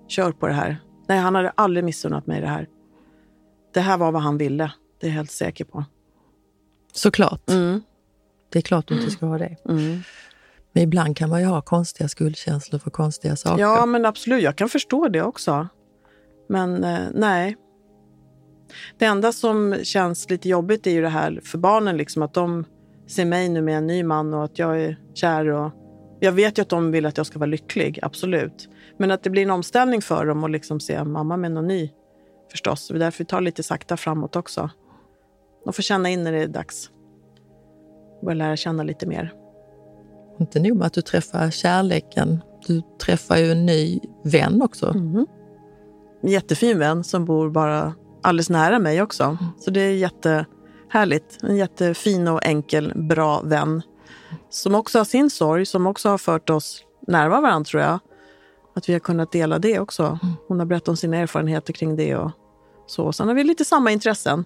[0.08, 0.78] Kör på det här.
[1.08, 2.68] Nej, han hade aldrig missunnat mig det här.
[3.74, 4.72] Det här var vad han ville.
[5.00, 5.84] Det är jag helt säker på.
[6.92, 7.50] Såklart.
[7.50, 7.82] Mm.
[8.48, 9.56] Det är klart du inte ska ha det.
[9.68, 10.00] Mm.
[10.72, 13.62] Men ibland kan man ju ha konstiga skuldkänslor för konstiga saker.
[13.62, 14.42] Ja, men absolut.
[14.42, 15.68] Jag kan förstå det också.
[16.48, 17.56] Men eh, nej.
[18.98, 22.64] Det enda som känns lite jobbigt är ju det här för barnen, liksom, att de
[23.06, 25.48] ser mig nu med en ny man och att jag är kär.
[25.48, 25.72] Och
[26.20, 28.68] jag vet ju att de vill att jag ska vara lycklig, absolut.
[28.98, 31.90] Men att det blir en omställning för dem att liksom se mamma med någon ny,
[32.50, 32.88] förstås.
[32.88, 34.70] Det är därför vi tar lite sakta framåt också.
[35.64, 36.90] De får känna in när det är dags.
[38.22, 39.32] Börja lära känna lite mer.
[40.40, 44.86] Inte nog med att du träffar kärleken, du träffar ju en ny vän också.
[44.86, 45.26] Mm.
[46.22, 49.38] En jättefin vän som bor bara alldeles nära mig också.
[49.58, 51.38] Så det är jättehärligt.
[51.42, 53.82] En jättefin och enkel, bra vän.
[54.50, 57.98] Som också har sin sorg, som också har fört oss närmare varandra tror jag.
[58.78, 60.18] Att vi har kunnat dela det också.
[60.48, 62.30] Hon har berättat om sina erfarenheter kring det och
[62.86, 63.12] så.
[63.12, 64.44] Sen har vi lite samma intressen.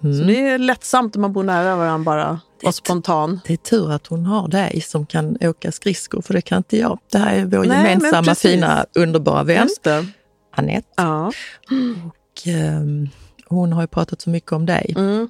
[0.00, 2.40] Så det är lättsamt när man bor nära varandra bara.
[2.60, 3.40] Det är Och spontan.
[3.46, 6.76] Det är tur att hon har dig som kan åka skridskor, för det kan inte
[6.78, 6.98] jag.
[7.12, 9.68] Det här är vår Nej, men gemensamma, fina, underbara vän.
[10.56, 10.88] Anette.
[10.96, 11.32] Ja.
[12.06, 13.08] Och, ehm,
[13.46, 14.94] hon har ju pratat så mycket om dig.
[14.96, 15.28] Mm.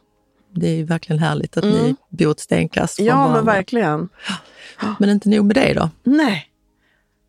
[0.55, 3.53] Det är verkligen härligt att ni bor ett stenkast från ja, men varandra.
[3.53, 4.09] verkligen.
[4.99, 5.91] Men inte nog med det då.
[6.05, 6.51] Nej.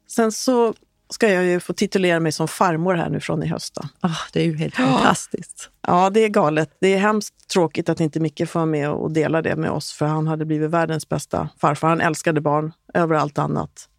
[0.07, 0.73] Sen så
[1.09, 3.77] ska jag ju få titulera mig som farmor här nu från i höst.
[3.99, 5.69] Ah, det är ju helt fantastiskt.
[5.87, 6.77] Ja, det är galet.
[6.79, 9.93] Det är hemskt tråkigt att inte Micke får vara med och dela det med oss,
[9.93, 11.87] för han hade blivit världens bästa farfar.
[11.87, 13.89] Han älskade barn över allt annat.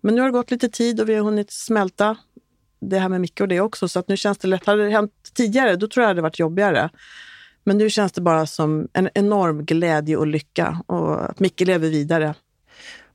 [0.00, 2.16] Men nu har det gått lite tid och vi har hunnit smälta
[2.80, 4.66] det här med Micke och det också, så att nu känns det lätt.
[4.66, 6.90] Hade det hänt tidigare, då tror jag det hade varit jobbigare.
[7.64, 11.88] Men nu känns det bara som en enorm glädje och lycka och att Micke lever
[11.88, 12.34] vidare.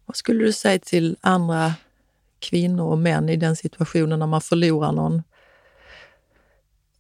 [0.05, 1.73] Vad skulle du säga till andra
[2.41, 5.21] kvinnor och män i den situationen när man förlorar någon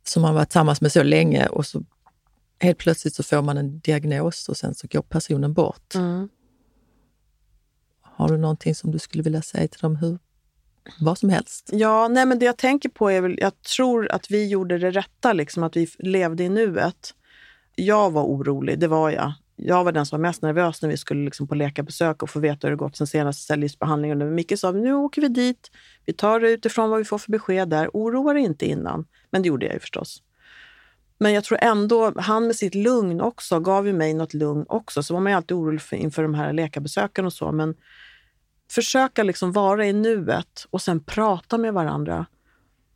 [0.03, 1.83] som man varit tillsammans med så länge och så
[2.59, 5.93] helt plötsligt så får man en diagnos och sen så går personen bort.
[8.01, 9.95] Har du någonting som du skulle vilja säga till dem?
[9.95, 10.19] Hur,
[10.99, 11.69] vad som helst.
[11.73, 14.91] Ja, nej men det jag tänker på är väl, jag tror att vi gjorde det
[14.91, 17.13] rätta, liksom, att vi levde i nuet.
[17.75, 19.33] Jag var orolig, det var jag.
[19.63, 22.39] Jag var den som var mest nervös när vi skulle liksom på läkarbesök och få
[22.39, 24.17] veta hur det gått sen senaste cellgiftsbehandlingen.
[24.17, 25.71] Men Micke sa, nu åker vi dit,
[26.05, 27.89] vi tar det utifrån vad vi får för besked där.
[27.93, 29.05] Oroa dig inte innan.
[29.29, 30.23] Men det gjorde jag ju förstås.
[31.17, 35.03] Men jag tror ändå, han med sitt lugn också gav ju mig något lugn också.
[35.03, 37.51] Så var man ju alltid orolig för, inför de här läkarbesöken och så.
[37.51, 37.75] Men
[38.71, 42.25] försöka liksom vara i nuet och sen prata med varandra.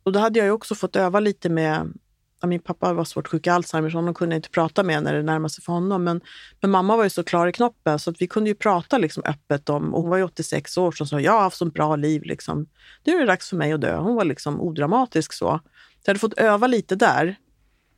[0.02, 1.92] Och då hade jag ju också fått öva lite med
[2.40, 5.02] ja, min pappa var svårt sjuk i Alzheimer så honom kunde jag inte prata med
[5.02, 6.04] när det närmade sig för honom.
[6.04, 6.20] Men,
[6.60, 9.22] men mamma var ju så klar i knoppen så att vi kunde ju prata liksom
[9.26, 11.96] öppet om, och hon var ju 86 år, och sa jag har haft så bra
[11.96, 12.22] liv.
[12.22, 12.66] Liksom.
[13.04, 13.96] Nu är det dags för mig att dö.
[13.96, 15.38] Hon var liksom odramatisk så.
[15.38, 15.60] Så
[16.04, 17.36] jag hade fått öva lite där.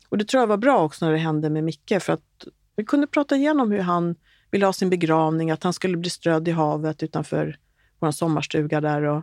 [0.09, 2.45] Och det tror jag var bra också när det hände med Micke för att
[2.77, 4.15] vi kunde prata igenom hur han
[4.51, 7.59] ville ha sin begravning, att han skulle bli strödd i havet utanför
[7.99, 9.03] vår sommarstuga där.
[9.03, 9.23] Och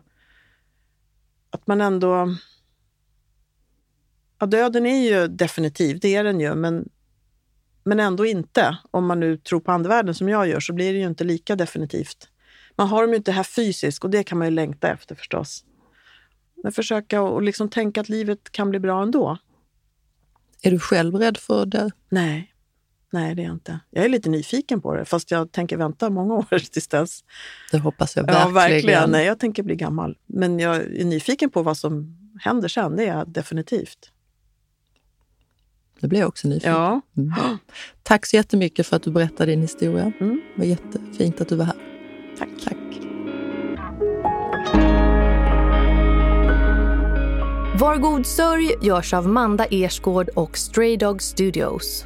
[1.50, 2.36] att man ändå...
[4.40, 6.90] Ja, döden är ju definitiv, det är den ju, men,
[7.84, 8.78] men ändå inte.
[8.92, 11.56] Om man nu tror på andevärlden som jag gör så blir det ju inte lika
[11.56, 12.30] definitivt.
[12.76, 15.64] Man har dem ju inte här fysiskt och det kan man ju längta efter förstås.
[16.64, 19.38] Men försöka och liksom tänka att livet kan bli bra ändå.
[20.62, 21.90] Är du själv rädd för att dö?
[22.10, 22.54] Nej,
[23.12, 23.80] nej det är jag inte.
[23.90, 27.24] Jag är lite nyfiken på det, fast jag tänker vänta många år tills dess.
[27.72, 28.54] Det hoppas jag Ja, verkligen.
[28.54, 29.10] verkligen.
[29.12, 30.18] Nej, jag tänker bli gammal.
[30.26, 34.12] Men jag är nyfiken på vad som händer sen, det är jag definitivt.
[36.00, 36.72] Det blir jag också nyfiken.
[36.72, 37.02] Ja.
[37.18, 37.34] Mm.
[38.04, 40.12] Tack så jättemycket för att du berättade din historia.
[40.20, 40.42] Mm.
[40.56, 41.76] Det var jättefint att du var här.
[42.38, 42.50] Tack.
[42.64, 42.78] Tack.
[47.80, 52.06] Var god sörj görs av Manda Ersgård och Stray Dog Studios.